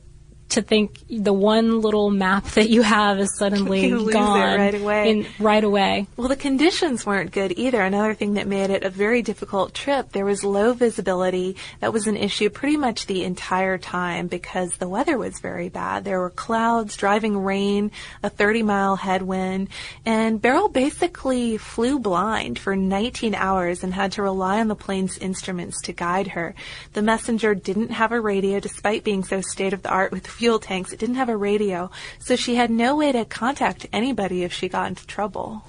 to 0.50 0.62
think 0.62 1.00
the 1.09 1.33
one 1.33 1.80
little 1.80 2.11
map 2.11 2.44
that 2.50 2.68
you 2.68 2.83
have 2.83 3.18
is 3.18 3.37
suddenly 3.37 3.87
You 3.88 3.98
lose 3.98 4.09
it 4.11 4.12
gone 4.12 4.59
right 4.59 4.74
away. 4.74 5.11
in- 5.11 5.26
right 5.40 5.64
away. 5.64 6.07
Well, 6.16 6.28
the 6.28 6.37
conditions 6.37 7.04
weren't 7.04 7.33
good 7.33 7.52
either. 7.57 7.80
Another 7.80 8.14
thing 8.14 8.35
that 8.35 8.46
made 8.46 8.70
it 8.70 8.85
a 8.85 8.90
very 8.90 9.22
difficult 9.22 9.74
trip, 9.74 10.12
there 10.12 10.24
was 10.24 10.44
low 10.44 10.72
visibility. 10.72 11.57
That 11.80 11.92
was 11.92 12.07
an 12.07 12.16
issue 12.16 12.50
pretty 12.50 12.76
much 12.76 13.07
the 13.07 13.24
entire 13.24 13.78
time 13.78 14.28
because 14.28 14.76
the 14.76 14.88
weather 14.88 15.18
was 15.18 15.40
very 15.40 15.68
bad. 15.70 16.04
There 16.04 16.20
were 16.20 16.30
clouds, 16.30 16.96
driving 16.96 17.38
rain, 17.42 17.90
a 18.22 18.30
30 18.30 18.62
mile 18.62 18.96
headwind, 18.96 19.68
and 20.07 20.40
Beryl 20.40 20.68
basically 20.68 21.57
flew 21.57 21.98
blind 21.98 22.59
for 22.59 22.76
19 22.76 23.35
hours 23.35 23.83
and 23.83 23.92
had 23.94 24.12
to 24.12 24.22
rely 24.22 24.61
on 24.61 24.68
the 24.68 24.76
plane's 24.76 25.18
instruments 25.18 25.80
to 25.83 25.92
guide 25.92 26.28
her. 26.28 26.54
The 26.92 27.02
messenger 27.02 27.54
didn't 27.54 27.90
have 27.90 28.12
a 28.12 28.20
radio 28.20 28.61
despite 28.61 29.02
being 29.04 29.24
so 29.24 29.40
state 29.40 29.72
of 29.72 29.83
the 29.83 29.88
art 29.90 30.12
with 30.12 30.26
fuel 30.35 30.59
tanks. 30.59 30.92
It 30.92 30.99
didn't 30.99 31.14
have 31.16 31.29
a 31.29 31.37
radio, 31.37 31.90
so 32.18 32.37
she 32.37 32.57
had 32.57 32.70
no 32.70 32.97
way 32.97 33.12
to 33.12 33.25
contact 33.25 33.87
anybody 33.92 34.42
if 34.42 34.53
she 34.53 34.68
got 34.68 34.88
into 34.88 35.07
trouble. 35.07 35.64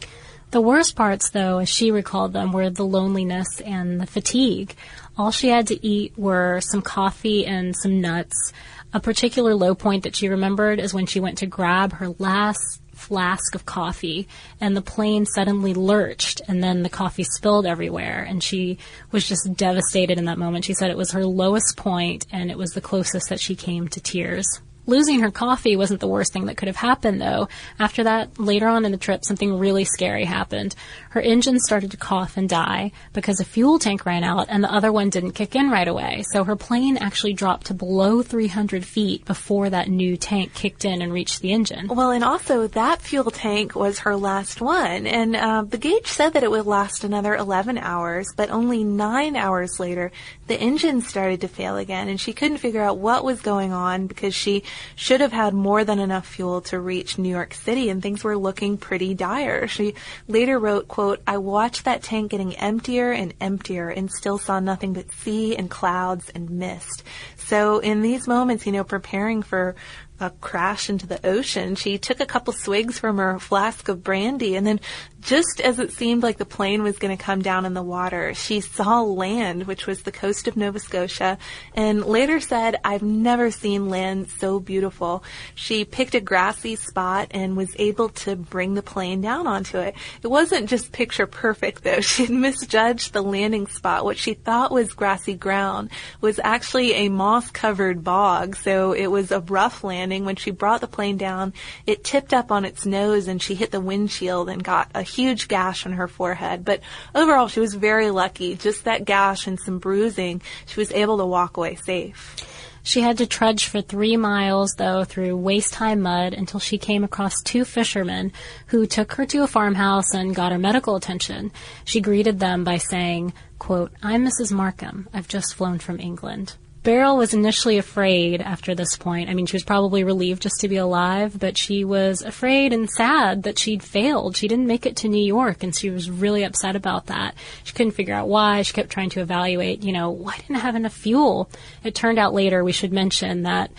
The 0.51 0.61
worst 0.61 0.95
parts, 0.95 1.31
though, 1.31 1.57
as 1.59 1.69
she 1.69 1.91
recalled 1.91 2.33
them, 2.33 2.51
were 2.51 2.69
the 2.69 2.85
loneliness 2.85 3.59
and 3.61 3.99
the 3.99 4.05
fatigue. 4.05 4.75
All 5.17 5.31
she 5.31 5.49
had 5.49 5.67
to 5.67 5.85
eat 5.85 6.17
were 6.17 6.61
some 6.61 6.81
coffee 6.81 7.45
and 7.45 7.75
some 7.75 7.99
nuts. 7.99 8.53
A 8.93 8.99
particular 8.99 9.53
low 9.53 9.75
point 9.75 10.03
that 10.03 10.15
she 10.15 10.29
remembered 10.29 10.79
is 10.79 10.93
when 10.93 11.05
she 11.05 11.19
went 11.19 11.39
to 11.39 11.45
grab 11.45 11.93
her 11.93 12.09
last 12.19 12.81
flask 12.95 13.53
of 13.53 13.65
coffee 13.65 14.27
and 14.59 14.75
the 14.75 14.81
plane 14.81 15.25
suddenly 15.25 15.73
lurched 15.73 16.41
and 16.47 16.63
then 16.63 16.81
the 16.81 16.89
coffee 16.89 17.23
spilled 17.23 17.65
everywhere 17.65 18.25
and 18.27 18.41
she 18.41 18.77
was 19.11 19.27
just 19.27 19.53
devastated 19.55 20.17
in 20.17 20.25
that 20.25 20.37
moment. 20.37 20.65
She 20.65 20.73
said 20.73 20.89
it 20.89 20.97
was 20.97 21.11
her 21.11 21.25
lowest 21.25 21.77
point 21.77 22.25
and 22.31 22.49
it 22.49 22.57
was 22.57 22.71
the 22.71 22.81
closest 22.81 23.29
that 23.29 23.39
she 23.39 23.55
came 23.55 23.87
to 23.89 23.99
tears. 23.99 24.47
Losing 24.87 25.21
her 25.21 25.31
coffee 25.31 25.75
wasn't 25.75 25.99
the 25.99 26.07
worst 26.07 26.31
thing 26.31 26.45
that 26.45 26.57
could 26.57 26.67
have 26.67 26.75
happened, 26.75 27.21
though. 27.21 27.49
After 27.79 28.03
that, 28.03 28.39
later 28.39 28.67
on 28.67 28.85
in 28.85 28.91
the 28.91 28.97
trip, 28.97 29.25
something 29.25 29.57
really 29.57 29.83
scary 29.83 30.25
happened. 30.25 30.75
Her 31.09 31.21
engine 31.21 31.59
started 31.59 31.91
to 31.91 31.97
cough 31.97 32.37
and 32.37 32.47
die 32.47 32.91
because 33.13 33.39
a 33.39 33.45
fuel 33.45 33.79
tank 33.79 34.05
ran 34.05 34.23
out 34.23 34.47
and 34.49 34.63
the 34.63 34.71
other 34.71 34.91
one 34.91 35.09
didn't 35.09 35.31
kick 35.31 35.55
in 35.55 35.69
right 35.69 35.87
away. 35.87 36.23
So 36.31 36.43
her 36.43 36.55
plane 36.55 36.97
actually 36.97 37.33
dropped 37.33 37.67
to 37.67 37.73
below 37.73 38.21
300 38.21 38.85
feet 38.85 39.25
before 39.25 39.69
that 39.69 39.89
new 39.89 40.17
tank 40.17 40.53
kicked 40.53 40.85
in 40.85 41.01
and 41.01 41.11
reached 41.11 41.41
the 41.41 41.51
engine. 41.51 41.87
Well, 41.87 42.11
and 42.11 42.23
also 42.23 42.67
that 42.67 43.01
fuel 43.01 43.31
tank 43.31 43.75
was 43.75 43.99
her 43.99 44.15
last 44.15 44.61
one. 44.61 45.07
And 45.07 45.35
uh, 45.35 45.63
the 45.63 45.77
gauge 45.77 46.07
said 46.07 46.33
that 46.33 46.43
it 46.43 46.51
would 46.51 46.65
last 46.65 47.03
another 47.03 47.35
11 47.35 47.77
hours, 47.77 48.27
but 48.35 48.49
only 48.51 48.83
nine 48.83 49.35
hours 49.35 49.79
later, 49.79 50.11
the 50.47 50.59
engine 50.59 51.01
started 51.01 51.41
to 51.41 51.47
fail 51.47 51.77
again 51.77 52.09
and 52.09 52.19
she 52.19 52.33
couldn't 52.33 52.57
figure 52.57 52.81
out 52.81 52.97
what 52.97 53.23
was 53.23 53.41
going 53.41 53.73
on 53.73 54.07
because 54.07 54.35
she 54.35 54.63
should 54.95 55.21
have 55.21 55.31
had 55.31 55.53
more 55.53 55.83
than 55.83 55.99
enough 55.99 56.27
fuel 56.27 56.61
to 56.61 56.79
reach 56.79 57.17
New 57.17 57.29
York 57.29 57.53
City 57.53 57.89
and 57.89 58.01
things 58.01 58.23
were 58.23 58.37
looking 58.37 58.77
pretty 58.77 59.13
dire. 59.13 59.67
She 59.67 59.95
later 60.27 60.59
wrote, 60.59 60.87
quote, 60.87 61.21
I 61.25 61.37
watched 61.37 61.85
that 61.85 62.03
tank 62.03 62.31
getting 62.31 62.55
emptier 62.55 63.11
and 63.11 63.33
emptier 63.39 63.89
and 63.89 64.11
still 64.11 64.37
saw 64.37 64.59
nothing 64.59 64.93
but 64.93 65.11
sea 65.11 65.55
and 65.55 65.69
clouds 65.69 66.29
and 66.33 66.49
mist. 66.49 67.03
So 67.37 67.79
in 67.79 68.01
these 68.01 68.27
moments, 68.27 68.65
you 68.65 68.71
know, 68.71 68.83
preparing 68.83 69.41
for 69.41 69.75
a 70.19 70.29
crash 70.29 70.89
into 70.89 71.05
the 71.05 71.25
ocean, 71.25 71.75
she 71.75 71.97
took 71.97 72.19
a 72.19 72.25
couple 72.25 72.53
swigs 72.53 72.97
from 72.97 73.17
her 73.17 73.37
flask 73.39 73.89
of 73.89 74.03
brandy 74.03 74.55
and 74.55 74.65
then 74.65 74.79
just 75.25 75.59
as 75.59 75.79
it 75.79 75.91
seemed 75.91 76.21
like 76.21 76.37
the 76.37 76.45
plane 76.45 76.83
was 76.83 76.99
going 76.99 77.15
to 77.15 77.21
come 77.23 77.41
down 77.41 77.65
in 77.65 77.73
the 77.73 77.81
water, 77.81 78.35
she 78.35 78.61
saw 78.61 79.01
land, 79.01 79.65
which 79.65 79.87
was 79.87 80.03
the 80.03 80.11
coast 80.11 80.47
of 80.47 80.55
Nova 80.55 80.79
Scotia, 80.79 81.39
and 81.73 82.05
later 82.05 82.39
said, 82.39 82.79
I've 82.83 83.01
never 83.01 83.49
seen 83.49 83.89
land 83.89 84.29
so 84.29 84.59
beautiful. 84.59 85.23
She 85.55 85.83
picked 85.83 86.13
a 86.13 86.19
grassy 86.19 86.75
spot 86.75 87.29
and 87.31 87.57
was 87.57 87.75
able 87.79 88.09
to 88.09 88.35
bring 88.35 88.75
the 88.75 88.83
plane 88.83 89.21
down 89.21 89.47
onto 89.47 89.79
it. 89.79 89.95
It 90.21 90.27
wasn't 90.27 90.69
just 90.69 90.91
picture 90.91 91.27
perfect 91.27 91.83
though. 91.83 92.01
She 92.15 92.27
misjudged 92.27 93.11
the 93.11 93.23
landing 93.23 93.67
spot. 93.67 94.05
What 94.05 94.17
she 94.17 94.35
thought 94.35 94.71
was 94.71 94.93
grassy 94.93 95.33
ground 95.33 95.89
was 96.21 96.39
actually 96.41 96.93
a 96.93 97.09
moss 97.09 97.49
covered 97.49 98.03
bog, 98.03 98.55
so 98.55 98.93
it 98.93 99.07
was 99.07 99.31
a 99.31 99.41
rough 99.41 99.83
landing. 99.83 100.23
When 100.23 100.37
she 100.37 100.51
brought 100.51 100.81
the 100.81 100.87
plane 100.87 101.17
down, 101.17 101.51
it 101.85 102.05
tipped 102.05 102.33
up 102.33 102.51
on 102.51 102.63
its 102.63 102.85
nose 102.85 103.27
and 103.27 103.41
she 103.41 103.55
hit 103.55 103.71
the 103.71 103.81
windshield 103.81 104.47
and 104.49 104.63
got 104.63 104.89
a 104.93 105.01
huge 105.15 105.47
gash 105.47 105.85
on 105.85 105.93
her 105.93 106.07
forehead. 106.07 106.65
But 106.65 106.81
overall, 107.13 107.47
she 107.47 107.59
was 107.59 107.73
very 107.73 108.11
lucky. 108.11 108.55
Just 108.55 108.83
that 108.83 109.05
gash 109.05 109.47
and 109.47 109.59
some 109.59 109.79
bruising, 109.79 110.41
she 110.65 110.79
was 110.79 110.91
able 110.91 111.17
to 111.17 111.25
walk 111.25 111.57
away 111.57 111.75
safe. 111.75 112.35
She 112.83 113.01
had 113.01 113.17
to 113.17 113.25
trudge 113.25 113.65
for 113.65 113.81
three 113.81 114.15
miles, 114.15 114.75
though, 114.77 115.03
through 115.03 115.37
waist-high 115.37 115.95
mud 115.95 116.33
until 116.33 116.59
she 116.59 116.77
came 116.77 117.03
across 117.03 117.41
two 117.41 117.65
fishermen 117.65 118.31
who 118.67 118.85
took 118.85 119.13
her 119.13 119.25
to 119.25 119.41
a 119.41 119.47
farmhouse 119.47 120.13
and 120.13 120.35
got 120.35 120.51
her 120.51 120.59
medical 120.59 120.95
attention. 120.95 121.51
She 121.83 121.99
greeted 121.99 122.39
them 122.39 122.63
by 122.63 122.77
saying, 122.77 123.33
quote, 123.57 123.91
I'm 124.03 124.23
Mrs. 124.23 124.51
Markham. 124.51 125.09
I've 125.11 125.27
just 125.27 125.55
flown 125.55 125.79
from 125.79 125.99
England. 125.99 126.57
Beryl 126.85 127.17
was 127.17 127.33
initially 127.33 127.79
afraid 127.79 128.41
after 128.41 128.75
this 128.75 128.95
point. 128.95 129.27
I 129.27 129.33
mean, 129.33 129.47
she 129.47 129.55
was 129.55 129.63
probably 129.63 130.03
relieved 130.03 130.43
just 130.43 130.59
to 130.59 130.67
be 130.67 130.75
alive, 130.75 131.37
but 131.39 131.57
she 131.57 131.83
was 131.83 132.21
afraid 132.21 132.73
and 132.73 132.87
sad 132.87 133.41
that 133.41 133.57
she'd 133.57 133.81
failed. 133.81 134.37
She 134.37 134.47
didn't 134.47 134.67
make 134.67 134.85
it 134.85 134.95
to 134.97 135.07
New 135.07 135.25
York, 135.25 135.63
and 135.63 135.75
she 135.75 135.89
was 135.89 136.11
really 136.11 136.43
upset 136.43 136.75
about 136.75 137.07
that. 137.07 137.33
She 137.63 137.73
couldn't 137.73 137.93
figure 137.93 138.13
out 138.13 138.27
why. 138.27 138.61
She 138.61 138.73
kept 138.73 138.91
trying 138.91 139.09
to 139.09 139.21
evaluate, 139.21 139.83
you 139.83 139.93
know, 139.93 140.11
why 140.11 140.37
didn't 140.37 140.57
I 140.57 140.59
have 140.59 140.75
enough 140.75 140.93
fuel? 140.93 141.49
It 141.83 141.95
turned 141.95 142.19
out 142.19 142.35
later, 142.35 142.63
we 142.63 142.71
should 142.71 142.93
mention 142.93 143.41
that, 143.43 143.71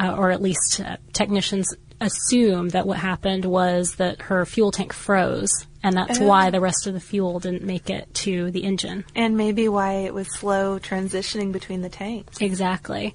uh, 0.00 0.14
or 0.16 0.30
at 0.30 0.40
least 0.40 0.80
uh, 0.80 0.96
technicians 1.12 1.68
assume 2.00 2.70
that 2.70 2.86
what 2.86 2.98
happened 2.98 3.44
was 3.44 3.96
that 3.96 4.22
her 4.22 4.46
fuel 4.46 4.72
tank 4.72 4.94
froze 4.94 5.66
and 5.84 5.96
that's 5.96 6.18
why 6.18 6.48
the 6.48 6.60
rest 6.60 6.86
of 6.86 6.94
the 6.94 7.00
fuel 7.00 7.38
didn't 7.38 7.62
make 7.62 7.90
it 7.90 8.12
to 8.14 8.50
the 8.50 8.64
engine. 8.64 9.04
And 9.14 9.36
maybe 9.36 9.68
why 9.68 9.92
it 9.92 10.14
was 10.14 10.26
slow 10.34 10.78
transitioning 10.78 11.52
between 11.52 11.82
the 11.82 11.90
tanks. 11.90 12.40
Exactly. 12.40 13.14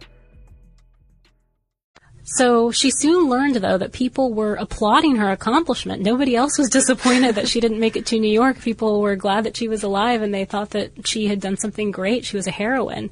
So 2.35 2.71
she 2.71 2.91
soon 2.91 3.29
learned, 3.29 3.55
though, 3.55 3.77
that 3.77 3.91
people 3.91 4.33
were 4.33 4.55
applauding 4.55 5.17
her 5.17 5.31
accomplishment. 5.31 6.01
Nobody 6.01 6.35
else 6.35 6.57
was 6.57 6.69
disappointed 6.71 7.35
that 7.35 7.47
she 7.47 7.59
didn't 7.59 7.79
make 7.79 7.95
it 7.97 8.05
to 8.07 8.19
New 8.19 8.31
York. 8.31 8.59
People 8.59 9.01
were 9.01 9.15
glad 9.15 9.43
that 9.43 9.57
she 9.57 9.67
was 9.67 9.83
alive 9.83 10.21
and 10.21 10.33
they 10.33 10.45
thought 10.45 10.69
that 10.71 11.07
she 11.07 11.27
had 11.27 11.41
done 11.41 11.57
something 11.57 11.91
great. 11.91 12.25
She 12.25 12.37
was 12.37 12.47
a 12.47 12.51
heroine. 12.51 13.09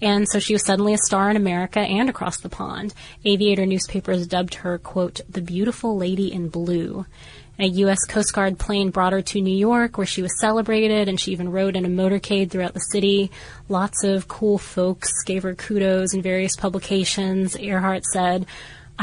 And 0.00 0.26
so 0.28 0.38
she 0.38 0.54
was 0.54 0.64
suddenly 0.64 0.94
a 0.94 0.98
star 0.98 1.30
in 1.30 1.36
America 1.36 1.80
and 1.80 2.08
across 2.08 2.38
the 2.38 2.48
pond. 2.48 2.94
Aviator 3.24 3.66
newspapers 3.66 4.26
dubbed 4.26 4.54
her, 4.54 4.78
quote, 4.78 5.20
the 5.28 5.42
beautiful 5.42 5.96
lady 5.96 6.32
in 6.32 6.48
blue. 6.48 7.04
A 7.58 7.66
U.S. 7.66 8.04
Coast 8.08 8.32
Guard 8.32 8.58
plane 8.58 8.90
brought 8.90 9.12
her 9.12 9.22
to 9.22 9.40
New 9.40 9.56
York 9.56 9.98
where 9.98 10.06
she 10.06 10.22
was 10.22 10.40
celebrated 10.40 11.08
and 11.08 11.20
she 11.20 11.32
even 11.32 11.52
rode 11.52 11.76
in 11.76 11.84
a 11.84 11.88
motorcade 11.88 12.50
throughout 12.50 12.72
the 12.72 12.80
city. 12.80 13.30
Lots 13.68 14.04
of 14.04 14.26
cool 14.26 14.58
folks 14.58 15.12
gave 15.24 15.42
her 15.42 15.54
kudos 15.54 16.14
in 16.14 16.22
various 16.22 16.56
publications. 16.56 17.56
Earhart 17.56 18.04
said, 18.06 18.46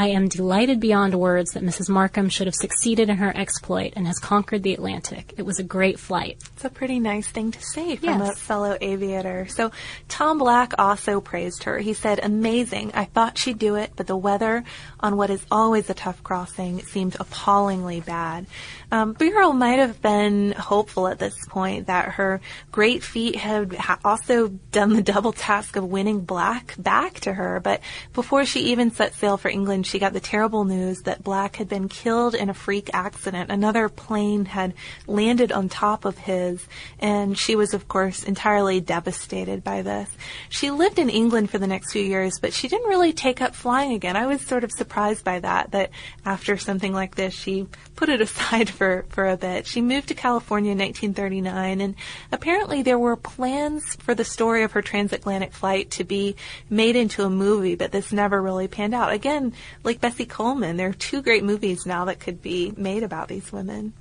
I 0.00 0.06
am 0.08 0.28
delighted 0.28 0.80
beyond 0.80 1.14
words 1.14 1.50
that 1.50 1.62
Mrs. 1.62 1.90
Markham 1.90 2.30
should 2.30 2.46
have 2.46 2.54
succeeded 2.54 3.10
in 3.10 3.18
her 3.18 3.36
exploit 3.36 3.92
and 3.96 4.06
has 4.06 4.18
conquered 4.18 4.62
the 4.62 4.72
Atlantic. 4.72 5.34
It 5.36 5.42
was 5.42 5.58
a 5.58 5.62
great 5.62 6.00
flight. 6.00 6.38
It's 6.54 6.64
a 6.64 6.70
pretty 6.70 6.98
nice 6.98 7.28
thing 7.28 7.50
to 7.50 7.60
say 7.62 7.96
from 7.96 8.20
Yes. 8.20 8.30
a 8.30 8.34
fellow 8.34 8.78
aviator. 8.80 9.46
So 9.50 9.72
Tom 10.08 10.38
Black 10.38 10.72
also 10.78 11.20
praised 11.20 11.64
her. 11.64 11.76
He 11.78 11.92
said, 11.92 12.18
amazing. 12.22 12.92
I 12.94 13.04
thought 13.04 13.36
she'd 13.36 13.58
do 13.58 13.74
it, 13.74 13.92
but 13.94 14.06
the 14.06 14.16
weather 14.16 14.64
on 15.00 15.18
what 15.18 15.28
is 15.28 15.44
always 15.50 15.90
a 15.90 15.94
tough 15.94 16.22
crossing 16.22 16.80
seemed 16.80 17.18
appallingly 17.20 18.00
bad. 18.00 18.46
Um, 18.92 19.16
might 19.54 19.78
have 19.78 20.02
been 20.02 20.52
hopeful 20.52 21.06
at 21.06 21.18
this 21.18 21.36
point 21.46 21.86
that 21.86 22.12
her 22.12 22.40
great 22.72 23.02
feat 23.02 23.36
had 23.36 23.74
ha- 23.74 23.98
also 24.04 24.48
done 24.48 24.94
the 24.94 25.02
double 25.02 25.32
task 25.32 25.76
of 25.76 25.84
winning 25.84 26.20
Black 26.20 26.74
back 26.78 27.20
to 27.20 27.32
her, 27.32 27.60
but 27.60 27.80
before 28.12 28.44
she 28.44 28.60
even 28.72 28.90
set 28.90 29.14
sail 29.14 29.36
for 29.36 29.48
England, 29.48 29.86
she 29.86 29.98
got 29.98 30.12
the 30.12 30.20
terrible 30.20 30.64
news 30.64 31.02
that 31.02 31.22
Black 31.22 31.56
had 31.56 31.68
been 31.68 31.88
killed 31.88 32.34
in 32.34 32.48
a 32.48 32.54
freak 32.54 32.90
accident. 32.92 33.50
Another 33.50 33.88
plane 33.88 34.46
had 34.46 34.74
landed 35.06 35.52
on 35.52 35.68
top 35.68 36.04
of 36.04 36.18
his, 36.18 36.66
and 36.98 37.36
she 37.36 37.54
was, 37.54 37.74
of 37.74 37.86
course, 37.86 38.24
entirely 38.24 38.80
devastated 38.80 39.62
by 39.62 39.82
this. 39.82 40.10
She 40.48 40.70
lived 40.70 40.98
in 40.98 41.10
England 41.10 41.50
for 41.50 41.58
the 41.58 41.66
next 41.66 41.92
few 41.92 42.02
years, 42.02 42.38
but 42.40 42.52
she 42.52 42.68
didn't 42.68 42.88
really 42.88 43.12
take 43.12 43.40
up 43.40 43.54
flying 43.54 43.92
again. 43.92 44.16
I 44.16 44.26
was 44.26 44.40
sort 44.40 44.64
of 44.64 44.72
surprised 44.72 45.24
by 45.24 45.40
that, 45.40 45.72
that 45.72 45.90
after 46.24 46.56
something 46.56 46.92
like 46.92 47.14
this, 47.14 47.34
she 47.34 47.66
put 47.94 48.08
it 48.08 48.20
aside 48.30 48.70
for, 48.80 49.04
for 49.10 49.28
a 49.28 49.36
bit. 49.36 49.66
She 49.66 49.82
moved 49.82 50.08
to 50.08 50.14
California 50.14 50.72
in 50.72 50.78
1939, 50.78 51.82
and 51.82 51.94
apparently 52.32 52.80
there 52.80 52.98
were 52.98 53.14
plans 53.14 53.94
for 53.96 54.14
the 54.14 54.24
story 54.24 54.62
of 54.62 54.72
her 54.72 54.80
transatlantic 54.80 55.52
flight 55.52 55.90
to 55.90 56.04
be 56.04 56.34
made 56.70 56.96
into 56.96 57.24
a 57.24 57.28
movie, 57.28 57.74
but 57.74 57.92
this 57.92 58.10
never 58.10 58.40
really 58.40 58.68
panned 58.68 58.94
out. 58.94 59.12
Again, 59.12 59.52
like 59.84 60.00
Bessie 60.00 60.24
Coleman, 60.24 60.78
there 60.78 60.88
are 60.88 60.94
two 60.94 61.20
great 61.20 61.44
movies 61.44 61.84
now 61.84 62.06
that 62.06 62.20
could 62.20 62.40
be 62.40 62.72
made 62.74 63.02
about 63.02 63.28
these 63.28 63.52
women. 63.52 63.92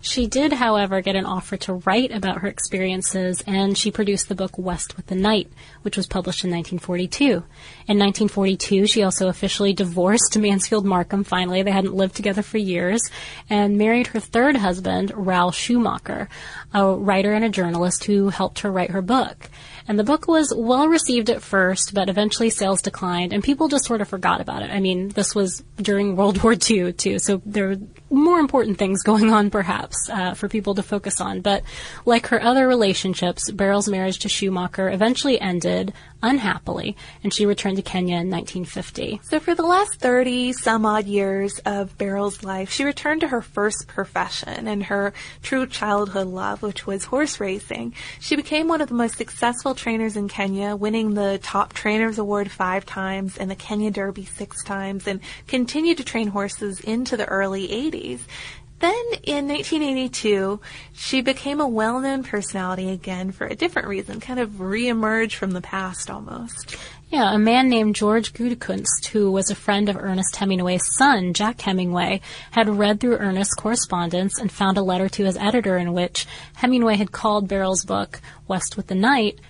She 0.00 0.26
did, 0.26 0.52
however, 0.52 1.00
get 1.00 1.14
an 1.14 1.26
offer 1.26 1.56
to 1.58 1.74
write 1.86 2.10
about 2.10 2.38
her 2.38 2.48
experiences, 2.48 3.40
and 3.46 3.78
she 3.78 3.92
produced 3.92 4.28
the 4.28 4.34
book 4.34 4.58
West 4.58 4.96
with 4.96 5.06
the 5.06 5.14
Night, 5.14 5.48
which 5.84 5.96
was 5.96 6.06
published 6.06 6.44
in 6.44 6.50
1942. 6.50 7.24
In 7.24 7.98
1942, 7.98 8.86
she 8.86 9.02
also 9.02 9.28
officially 9.28 9.72
divorced 9.72 10.38
Mansfield 10.38 10.84
Markham, 10.84 11.24
finally. 11.24 11.62
They 11.62 11.70
hadn't 11.70 11.94
lived 11.94 12.16
together 12.16 12.42
for 12.42 12.58
years, 12.58 13.00
and 13.50 13.78
married 13.78 14.08
her 14.08 14.20
third 14.20 14.56
husband, 14.56 15.12
Raoul 15.14 15.52
Schumacher, 15.52 16.28
a 16.74 16.92
writer 16.92 17.32
and 17.32 17.44
a 17.44 17.48
journalist 17.48 18.04
who 18.04 18.28
helped 18.28 18.60
her 18.60 18.72
write 18.72 18.90
her 18.90 19.00
book. 19.00 19.48
And 19.86 19.98
the 19.98 20.04
book 20.04 20.26
was 20.26 20.52
well 20.56 20.88
received 20.88 21.30
at 21.30 21.42
first, 21.42 21.94
but 21.94 22.08
eventually 22.08 22.50
sales 22.50 22.82
declined, 22.82 23.32
and 23.32 23.44
people 23.44 23.68
just 23.68 23.84
sort 23.84 24.00
of 24.00 24.08
forgot 24.08 24.40
about 24.40 24.62
it. 24.62 24.70
I 24.70 24.80
mean, 24.80 25.10
this 25.10 25.34
was 25.34 25.62
during 25.76 26.16
World 26.16 26.42
War 26.42 26.54
II, 26.54 26.92
too, 26.94 27.18
so 27.18 27.40
there 27.44 27.68
were 27.68 27.76
more 28.10 28.38
important 28.38 28.78
things 28.78 29.02
going 29.02 29.30
on, 29.30 29.50
perhaps, 29.50 30.08
uh, 30.10 30.34
for 30.34 30.48
people 30.48 30.74
to 30.76 30.82
focus 30.82 31.20
on. 31.20 31.42
But 31.42 31.62
like 32.06 32.28
her 32.28 32.42
other 32.42 32.66
relationships, 32.66 33.50
Beryl's 33.50 33.88
marriage 33.88 34.20
to 34.20 34.28
Schumacher 34.28 34.88
eventually 34.88 35.40
ended 35.40 35.92
unhappily, 36.24 36.96
and 37.22 37.32
she 37.32 37.46
returned 37.46 37.76
to 37.76 37.82
Kenya 37.82 38.16
in 38.16 38.30
1950. 38.30 39.20
So 39.22 39.38
for 39.38 39.54
the 39.54 39.62
last 39.62 40.00
30 40.00 40.54
some 40.54 40.86
odd 40.86 41.06
years 41.06 41.60
of 41.60 41.96
Beryl's 41.98 42.42
life, 42.42 42.70
she 42.70 42.84
returned 42.84 43.20
to 43.20 43.28
her 43.28 43.42
first 43.42 43.86
profession 43.86 44.66
and 44.66 44.84
her 44.84 45.12
true 45.42 45.66
childhood 45.66 46.26
love, 46.26 46.62
which 46.62 46.86
was 46.86 47.04
horse 47.04 47.38
racing. 47.38 47.94
She 48.20 48.36
became 48.36 48.68
one 48.68 48.80
of 48.80 48.88
the 48.88 48.94
most 48.94 49.16
successful 49.16 49.74
trainers 49.74 50.16
in 50.16 50.28
Kenya, 50.28 50.74
winning 50.74 51.14
the 51.14 51.38
top 51.42 51.74
trainers 51.74 52.18
award 52.18 52.50
five 52.50 52.86
times 52.86 53.36
and 53.36 53.50
the 53.50 53.54
Kenya 53.54 53.90
Derby 53.90 54.24
six 54.24 54.64
times 54.64 55.06
and 55.06 55.20
continued 55.46 55.98
to 55.98 56.04
train 56.04 56.28
horses 56.28 56.80
into 56.80 57.16
the 57.16 57.26
early 57.26 57.68
80s. 57.68 58.20
Then 58.84 59.06
in 59.22 59.48
1982, 59.48 60.60
she 60.92 61.22
became 61.22 61.58
a 61.58 61.66
well-known 61.66 62.22
personality 62.22 62.90
again 62.90 63.32
for 63.32 63.46
a 63.46 63.54
different 63.54 63.88
reason, 63.88 64.20
kind 64.20 64.38
of 64.38 64.60
re-emerged 64.60 65.36
from 65.36 65.52
the 65.52 65.62
past 65.62 66.10
almost. 66.10 66.76
Yeah, 67.08 67.34
a 67.34 67.38
man 67.38 67.70
named 67.70 67.94
George 67.94 68.34
Gutekunst, 68.34 69.06
who 69.06 69.32
was 69.32 69.48
a 69.48 69.54
friend 69.54 69.88
of 69.88 69.96
Ernest 69.96 70.36
Hemingway's 70.36 70.86
son, 70.98 71.32
Jack 71.32 71.62
Hemingway, 71.62 72.20
had 72.50 72.68
read 72.68 73.00
through 73.00 73.16
Ernest's 73.16 73.54
correspondence 73.54 74.38
and 74.38 74.52
found 74.52 74.76
a 74.76 74.82
letter 74.82 75.08
to 75.08 75.24
his 75.24 75.38
editor 75.38 75.78
in 75.78 75.94
which 75.94 76.26
Hemingway 76.56 76.96
had 76.96 77.10
called 77.10 77.48
Beryl's 77.48 77.86
book, 77.86 78.20
West 78.46 78.76
with 78.76 78.88
the 78.88 78.94
Night, 78.94 79.40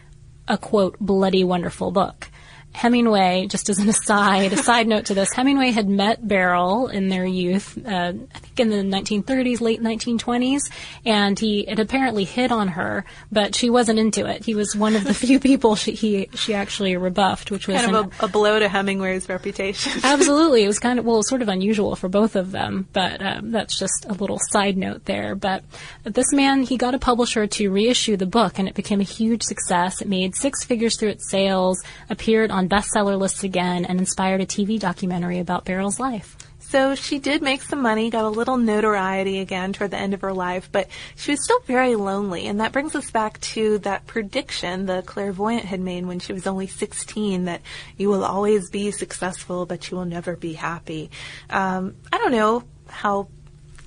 a 0.47 0.57
quote, 0.57 0.97
bloody 1.01 1.43
wonderful 1.43 1.91
book. 1.91 2.30
Hemingway, 2.75 3.47
just 3.47 3.70
as 3.70 3.79
an 3.79 3.89
aside, 3.89 4.53
a 4.53 4.57
side 4.57 4.89
note 4.89 5.07
to 5.07 5.14
this, 5.14 5.33
Hemingway 5.33 5.70
had 5.70 5.89
met 5.89 6.27
Beryl 6.27 6.89
in 6.89 7.09
their 7.09 7.25
youth, 7.25 7.79
uh, 7.87 8.12
I 8.35 8.39
think 8.41 8.61
in 8.61 8.68
the 8.68 8.97
1930s, 8.97 9.61
late 9.61 9.81
1920s, 9.81 10.62
and 11.07 11.39
he 11.39 11.64
had 11.66 11.79
apparently 11.79 12.25
hit 12.25 12.51
on 12.51 12.68
her, 12.68 13.05
but 13.31 13.55
she 13.55 13.70
wasn't 13.70 14.01
into 14.01 14.27
it. 14.27 14.45
He 14.45 14.57
was 14.57 14.75
one 14.75 14.97
of 14.97 15.05
the 15.05 15.14
few 15.14 15.39
people 15.39 15.77
she 15.77 15.93
he 15.93 16.29
she 16.35 16.53
actually 16.53 16.97
rebuffed, 16.97 17.53
which 17.53 17.68
was 17.68 17.77
kind 17.81 17.91
an, 17.91 18.05
of 18.07 18.20
a, 18.20 18.25
a, 18.25 18.29
blow 18.29 18.59
to 18.59 18.68
Hemingway's 18.68 19.29
reputation. 19.29 19.93
absolutely, 20.05 20.64
it 20.64 20.66
was 20.66 20.81
kind 20.81 20.99
of 20.99 21.05
well, 21.05 21.22
sort 21.22 21.43
of 21.43 21.49
unusual 21.49 21.95
for 21.95 22.09
both 22.09 22.35
of 22.35 22.51
them, 22.51 22.89
but 22.93 23.25
um, 23.25 23.53
that's 23.53 23.79
just 23.79 24.05
a 24.09 24.14
little 24.14 24.39
side 24.51 24.77
note 24.77 25.05
there. 25.05 25.37
But 25.37 25.62
this 26.03 26.33
man, 26.33 26.64
he 26.64 26.77
got 26.77 26.95
a 26.95 26.99
publisher 26.99 27.47
to 27.47 27.70
reissue 27.70 28.16
the 28.16 28.27
book, 28.27 28.59
and 28.59 28.68
it 28.68 28.75
became 28.75 29.01
a 29.01 29.05
huge 29.05 29.45
success. 29.45 30.03
It 30.03 30.09
made 30.09 30.35
six 30.35 30.64
figures 30.64 30.99
through 30.99 31.11
its 31.11 31.31
sales, 31.31 31.81
appeared 32.11 32.51
on 32.51 32.64
bestseller 32.71 33.19
lists 33.19 33.45
again 33.45 33.85
and 33.85 33.99
inspired 33.99 34.41
a 34.41 34.47
TV 34.47 34.79
documentary 34.79 35.39
about 35.39 35.65
Beryl's 35.65 36.01
life. 36.01 36.37
So 36.75 36.97
she 36.97 37.21
did 37.21 37.41
make 37.41 37.62
some 37.62 37.83
money, 37.83 38.11
got 38.11 38.25
a 38.25 38.29
little 38.29 38.57
notoriety 38.57 39.39
again 39.39 39.73
toward 39.73 39.93
the 39.93 39.97
end 39.97 40.12
of 40.12 40.23
her 40.23 40.33
life, 40.33 40.69
but 40.73 40.89
she 41.15 41.31
was 41.31 41.45
still 41.45 41.61
very 41.61 41.95
lonely. 41.95 42.49
And 42.49 42.61
that 42.61 42.73
brings 42.73 42.97
us 42.97 43.12
back 43.12 43.41
to 43.43 43.79
that 43.79 44.09
prediction 44.09 44.87
the 44.87 45.03
clairvoyant 45.03 45.67
had 45.67 45.79
made 45.79 46.05
when 46.05 46.19
she 46.19 46.33
was 46.33 46.49
only 46.49 46.67
16 46.67 47.45
that 47.45 47.61
you 47.97 48.09
will 48.09 48.25
always 48.25 48.71
be 48.71 48.91
successful, 48.91 49.67
but 49.67 49.89
you 49.89 49.97
will 49.97 50.05
never 50.05 50.35
be 50.35 50.55
happy. 50.55 51.11
Um, 51.49 51.95
I 52.12 52.19
don't 52.19 52.33
know 52.33 52.65
how 52.89 53.29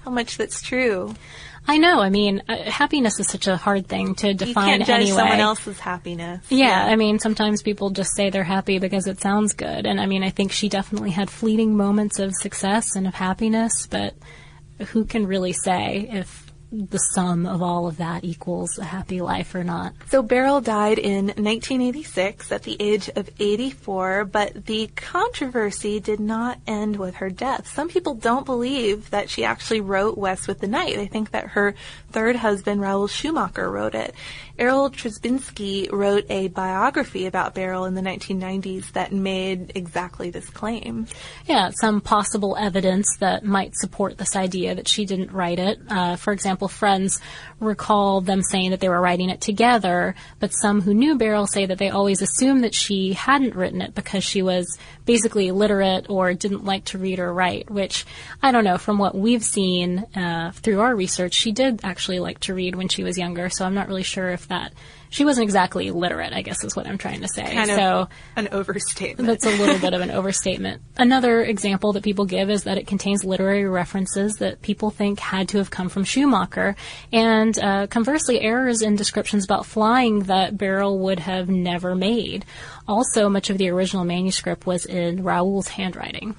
how 0.05 0.11
much 0.11 0.38
that's 0.38 0.61
true. 0.61 1.13
I 1.68 1.78
know. 1.78 1.99
I 1.99 2.09
mean, 2.09 2.43
uh, 2.47 2.55
happiness 2.63 3.20
is 3.20 3.28
such 3.28 3.47
a 3.47 3.57
hard 3.57 3.88
thing 3.88 4.15
to 4.15 4.34
define 4.34 4.68
you 4.68 4.72
can't 4.72 4.86
judge 4.86 5.01
anyway. 5.01 5.18
someone 5.18 5.39
else's 5.39 5.80
happiness. 5.80 6.45
Yeah, 6.49 6.68
yeah, 6.68 6.86
I 6.86 6.95
mean, 6.95 7.20
sometimes 7.20 7.61
people 7.61 7.89
just 7.89 8.15
say 8.15 8.30
they're 8.30 8.43
happy 8.43 8.80
because 8.80 9.05
it 9.07 9.20
sounds 9.20 9.53
good. 9.53 9.86
And 9.86 9.99
I 9.99 10.05
mean, 10.05 10.24
I 10.24 10.30
think 10.30 10.51
she 10.51 10.70
definitely 10.70 11.11
had 11.11 11.30
fleeting 11.30 11.76
moments 11.76 12.20
of 12.20 12.34
success 12.34 12.95
and 12.95 13.05
of 13.05 13.13
happiness, 13.13 13.88
but 13.88 14.13
who 14.88 15.05
can 15.05 15.28
really 15.28 15.53
say 15.53 16.07
if 16.11 16.46
the 16.72 16.97
sum 16.97 17.45
of 17.45 17.61
all 17.61 17.88
of 17.88 17.97
that 17.97 18.24
equals 18.24 18.78
a 18.78 18.84
happy 18.84 19.22
life 19.22 19.55
or 19.55 19.63
not. 19.63 19.93
So 20.09 20.22
Beryl 20.22 20.59
died 20.59 20.99
in 20.99 21.28
1986 21.28 22.51
at 22.51 22.63
the 22.63 22.76
age 22.80 23.09
of 23.15 23.30
84, 23.39 24.26
but 24.26 24.65
the 24.65 24.88
controversy 24.95 25.99
did 25.99 26.20
not 26.20 26.59
end 26.68 26.97
with 26.97 27.15
her 27.15 27.30
death. 27.30 27.68
Some 27.68 27.89
people 27.89 28.15
don't 28.15 28.45
believe 28.45 29.09
that 29.11 29.30
she 29.30 29.45
actually 29.45 29.82
wrote 29.82 30.18
West 30.18 30.47
with 30.47 30.59
the 30.59 30.68
Night. 30.68 30.95
They 30.95 31.07
think 31.07 31.32
that 31.32 31.47
her 31.49 31.76
third 32.11 32.36
husband, 32.36 32.82
Raoul 32.82 33.07
Schumacher, 33.07 33.70
wrote 33.72 33.95
it. 33.95 34.13
Errol 34.59 34.89
Trzebinski 34.89 35.91
wrote 35.91 36.26
a 36.30 36.47
biography 36.47 37.28
about 37.28 37.53
Beryl 37.53 37.86
in 37.86 37.93
the 37.93 38.01
1990s 38.01 38.91
that 38.93 39.13
made 39.13 39.72
exactly 39.76 40.32
this 40.32 40.49
claim. 40.49 41.05
Yeah, 41.45 41.70
some 41.80 42.01
possible 42.01 42.57
evidence 42.57 43.07
that 43.20 43.45
might 43.45 43.76
support 43.76 44.18
this 44.18 44.36
idea 44.36 44.74
that 44.74 44.88
she 44.88 45.05
didn't 45.05 45.32
write 45.32 45.59
it. 45.59 45.80
Uh, 45.88 46.15
for 46.15 46.34
example, 46.34 46.56
friends 46.67 47.19
recall 47.59 48.21
them 48.21 48.41
saying 48.41 48.71
that 48.71 48.79
they 48.79 48.89
were 48.89 48.99
writing 48.99 49.29
it 49.29 49.39
together, 49.39 50.15
but 50.39 50.49
some 50.49 50.81
who 50.81 50.95
knew 50.95 51.15
Beryl 51.15 51.45
say 51.45 51.67
that 51.67 51.77
they 51.77 51.89
always 51.89 52.23
assumed 52.23 52.63
that 52.63 52.73
she 52.73 53.13
hadn't 53.13 53.55
written 53.55 53.83
it 53.83 53.93
because 53.93 54.23
she 54.23 54.41
was 54.41 54.79
basically 55.07 55.47
illiterate 55.47 56.07
or 56.09 56.35
didn't 56.35 56.63
like 56.63 56.85
to 56.85 56.99
read 56.99 57.17
or 57.17 57.33
write, 57.33 57.71
which 57.71 58.05
I 58.43 58.51
don't 58.51 58.63
know, 58.63 58.77
from 58.77 58.99
what 58.99 59.15
we've 59.15 59.43
seen 59.43 59.99
uh, 60.15 60.51
through 60.53 60.81
our 60.81 60.95
research, 60.95 61.33
she 61.33 61.51
did 61.51 61.79
actually 61.83 62.19
like 62.19 62.39
to 62.41 62.53
read 62.53 62.75
when 62.75 62.89
she 62.89 63.03
was 63.03 63.17
younger, 63.17 63.49
so 63.49 63.65
I'm 63.65 63.73
not 63.73 63.87
really 63.87 64.03
sure 64.03 64.29
if 64.29 64.47
that 64.49 64.73
she 65.09 65.25
wasn't 65.25 65.45
exactly 65.45 65.89
literate, 65.91 66.33
I 66.33 66.41
guess 66.41 66.63
is 66.63 66.75
what 66.75 66.87
I'm 66.87 66.97
trying 66.97 67.21
to 67.21 67.27
say. 67.27 67.53
Kind 67.53 67.69
so 67.69 68.09
an 68.35 68.49
overstatement. 68.51 69.27
That's 69.27 69.45
a 69.45 69.57
little 69.57 69.79
bit 69.79 69.93
of 69.93 70.01
an 70.01 70.11
overstatement. 70.11 70.81
Another 70.97 71.41
example 71.41 71.93
that 71.93 72.03
people 72.03 72.25
give 72.25 72.49
is 72.49 72.63
that 72.63 72.77
it 72.77 72.87
contains 72.87 73.23
literary 73.23 73.65
references 73.65 74.35
that 74.35 74.61
people 74.61 74.89
think 74.89 75.19
had 75.19 75.49
to 75.49 75.59
have 75.59 75.71
come 75.71 75.89
from 75.89 76.03
Schumacher, 76.03 76.75
and 77.11 77.57
uh, 77.59 77.87
conversely, 77.87 78.41
errors 78.41 78.81
in 78.81 78.95
descriptions 78.95 79.45
about 79.45 79.65
flying 79.65 80.23
that 80.23 80.57
Beryl 80.57 80.99
would 80.99 81.19
have 81.19 81.49
never 81.49 81.95
made. 81.95 82.45
Also, 82.88 83.29
much 83.29 83.49
of 83.49 83.57
the 83.57 83.69
original 83.69 84.05
manuscript 84.05 84.65
was 84.65 84.85
in 84.85 85.23
Raoul's 85.23 85.67
handwriting. 85.67 86.35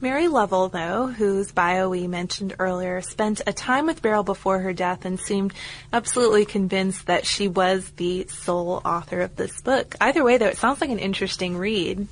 Mary 0.00 0.28
Lovell, 0.28 0.68
though, 0.68 1.08
whose 1.08 1.50
bio 1.50 1.88
we 1.88 2.06
mentioned 2.06 2.54
earlier, 2.60 3.00
spent 3.00 3.40
a 3.48 3.52
time 3.52 3.86
with 3.86 4.00
Beryl 4.00 4.22
before 4.22 4.60
her 4.60 4.72
death 4.72 5.04
and 5.04 5.18
seemed 5.18 5.52
absolutely 5.92 6.44
convinced 6.44 7.06
that 7.06 7.26
she 7.26 7.48
was 7.48 7.90
the 7.96 8.24
sole 8.28 8.80
author 8.84 9.22
of 9.22 9.34
this 9.34 9.60
book. 9.60 9.96
Either 10.00 10.22
way, 10.22 10.38
though, 10.38 10.46
it 10.46 10.56
sounds 10.56 10.80
like 10.80 10.90
an 10.90 11.00
interesting 11.00 11.56
read. 11.56 12.06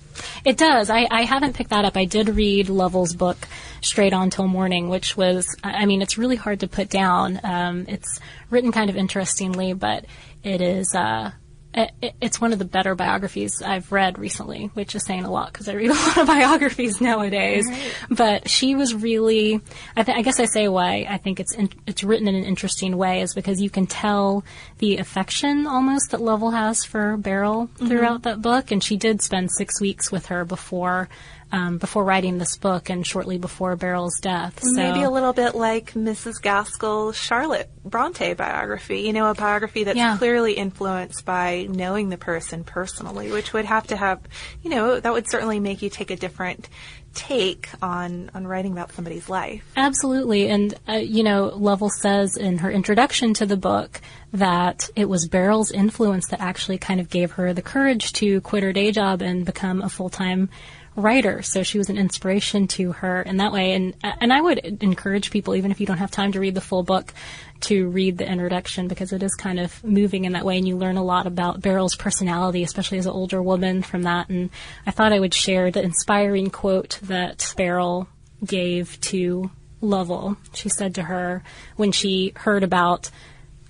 It 0.45 0.57
does. 0.57 0.91
I, 0.91 1.07
I 1.09 1.23
haven't 1.23 1.55
picked 1.55 1.71
that 1.71 1.85
up. 1.85 1.97
I 1.97 2.07
did 2.07 2.29
read 2.31 2.69
Lovell's 2.69 3.15
book, 3.15 3.39
Straight 3.83 4.13
On 4.13 4.31
Till 4.31 4.49
Morning, 4.49 4.89
which 4.89 5.17
was, 5.17 5.47
I 5.63 5.87
mean, 5.87 6.03
it's 6.03 6.19
really 6.19 6.35
hard 6.35 6.61
to 6.61 6.69
put 6.69 6.91
down. 6.91 7.39
Um, 7.45 7.85
it's 7.87 8.19
written 8.51 8.73
kind 8.73 8.91
of 8.91 8.97
interestingly, 8.97 9.75
but 9.75 10.07
it 10.43 10.61
is, 10.61 10.93
uh, 10.93 11.31
it's 11.77 12.41
one 12.41 12.55
of 12.55 12.59
the 12.59 12.65
better 12.65 12.95
biographies 12.95 13.61
I've 13.61 13.93
read 13.93 14.19
recently, 14.19 14.71
which 14.73 14.95
is 14.95 15.05
saying 15.05 15.25
a 15.25 15.31
lot 15.31 15.53
because 15.53 15.69
I 15.69 15.75
read 15.75 15.91
a 15.91 15.95
lot 15.95 16.17
of 16.19 16.27
biographies 16.27 17.01
nowadays. 17.01 17.67
Right. 17.69 17.95
But 18.11 18.49
she 18.49 18.75
was 18.75 18.95
really, 18.95 19.61
I, 19.95 20.03
th- 20.03 20.17
I, 20.17 20.23
guess 20.23 20.41
I 20.41 20.47
say 20.47 20.69
why 20.69 21.07
I 21.09 21.19
think 21.19 21.39
it's 21.39 21.55
in, 21.55 21.69
it's 21.87 22.03
written 22.03 22.29
in 22.29 22.35
an 22.35 22.45
interesting 22.45 22.97
way 22.97 23.21
is 23.21 23.35
because 23.35 23.61
you 23.61 23.69
can 23.69 23.87
tell 23.87 24.45
the 24.79 24.97
affection 24.97 25.67
almost 25.67 26.13
that 26.13 26.21
Lovell 26.21 26.51
has 26.51 26.85
for 26.85 27.19
Beryl 27.19 27.67
mm-hmm. 27.67 27.89
throughout 27.89 28.23
that 28.23 28.41
book, 28.41 28.71
and 28.71 28.83
she 28.83 28.97
did 28.97 29.21
spend 29.21 29.51
six 29.53 29.81
weeks 29.81 30.11
with 30.11 30.27
her 30.27 30.45
before 30.45 31.09
um, 31.53 31.79
before 31.79 32.05
writing 32.05 32.39
this 32.39 32.57
book 32.57 32.91
and 32.91 33.07
shortly 33.07 33.39
before 33.39 33.77
Beryl's 33.77 34.19
death. 34.21 34.61
So. 34.63 34.73
Maybe 34.73 35.03
a 35.03 35.11
little 35.11 35.33
bit 35.33 35.55
like 35.55 35.93
Mrs. 35.93 36.41
Gaskell's 36.43 37.17
Charlotte 37.17 37.71
Bronte 37.85 38.35
biography. 38.35 39.01
You 39.01 39.13
know, 39.13 39.31
a 39.31 39.35
biography 39.35 39.85
that's 39.85 39.97
yeah. 39.97 40.17
clearly 40.17 40.55
influenced 40.55 41.25
by 41.25 41.67
knowing 41.69 42.09
the 42.09 42.19
person 42.19 42.65
personally, 42.65 43.31
which 43.31 43.53
would 43.53 43.65
have 43.65 43.87
to 43.89 43.97
have, 43.97 44.21
you 44.63 44.71
know, 44.71 44.99
that 44.99 45.13
would 45.13 45.31
certainly 45.31 45.61
make 45.61 45.83
you 45.83 45.91
take 45.91 46.11
a 46.11 46.17
different 46.17 46.69
take 47.17 47.69
on 47.81 48.31
on 48.35 48.47
writing 48.47 48.73
about 48.73 48.93
somebody's 48.93 49.29
life. 49.29 49.65
Absolutely, 49.77 50.49
and 50.49 50.75
uh, 50.89 50.93
you 50.95 51.25
know, 51.25 51.47
Lovell 51.57 51.91
says 51.91 52.37
in 52.37 52.59
her 52.59 52.71
introduction 52.71 53.35
to 53.35 53.47
the 53.47 53.57
book 53.57 54.01
that 54.33 54.91
it 54.95 55.09
was 55.09 55.27
Beryl's 55.27 55.71
influence 55.71 56.29
that 56.29 56.41
actually 56.41 56.79
kind 56.79 57.01
of 57.01 57.09
gave 57.09 57.33
her 57.33 57.53
the 57.53 57.63
courage 57.63 58.13
to 58.15 58.41
quit 58.43 58.63
her 58.63 58.73
day 58.73 58.93
job 58.93 59.23
and 59.23 59.47
become 59.47 59.81
a 59.81 59.89
full 59.89 60.11
time 60.11 60.51
writer, 60.97 61.43
so 61.43 61.63
she 61.63 61.79
was 61.79 61.91
an 61.91 61.99
inspiration 61.99 62.67
to 62.67 62.93
her 62.93 63.23
in 63.23 63.37
that 63.37 63.53
way. 63.53 63.73
And 63.73 63.95
and 64.03 64.33
I 64.33 64.41
would 64.41 64.59
encourage 64.59 65.31
people, 65.31 65.55
even 65.55 65.71
if 65.71 65.81
you 65.81 65.87
don't 65.87 65.99
have 65.99 66.11
time 66.11 66.33
to 66.33 66.41
read 66.41 66.55
the 66.55 66.61
full 66.61 66.83
book, 66.83 67.13
to 67.61 67.89
read 67.89 68.19
the 68.19 68.29
introduction 68.29 68.89
because 68.89 69.13
it 69.13 69.23
is 69.23 69.35
kind 69.35 69.61
of 69.61 69.85
moving 69.85 70.25
in 70.25 70.33
that 70.33 70.45
way, 70.45 70.57
and 70.57 70.67
you 70.67 70.77
learn 70.77 70.97
a 70.97 71.05
lot 71.05 71.27
about 71.27 71.61
Beryl's 71.61 71.95
personality, 71.95 72.63
especially 72.63 72.99
as 72.99 73.07
an 73.07 73.13
older 73.13 73.43
woman 73.43 73.83
from 73.83 74.03
that. 74.03 74.29
And 74.29 74.51
I 74.87 74.91
thought 74.91 75.13
I 75.13 75.21
would 75.21 75.35
share 75.35 75.71
the 75.71 75.83
inspiring 75.83 76.51
quote 76.51 76.99
that 77.03 77.53
Beryl 77.57 78.09
gave 78.45 79.01
to 79.03 79.51
Lovell. 79.81 80.37
She 80.55 80.69
said 80.69 80.95
to 80.97 81.03
her 81.03 81.45
when 81.77 81.93
she 81.93 82.33
heard 82.37 82.63
about 82.63 83.11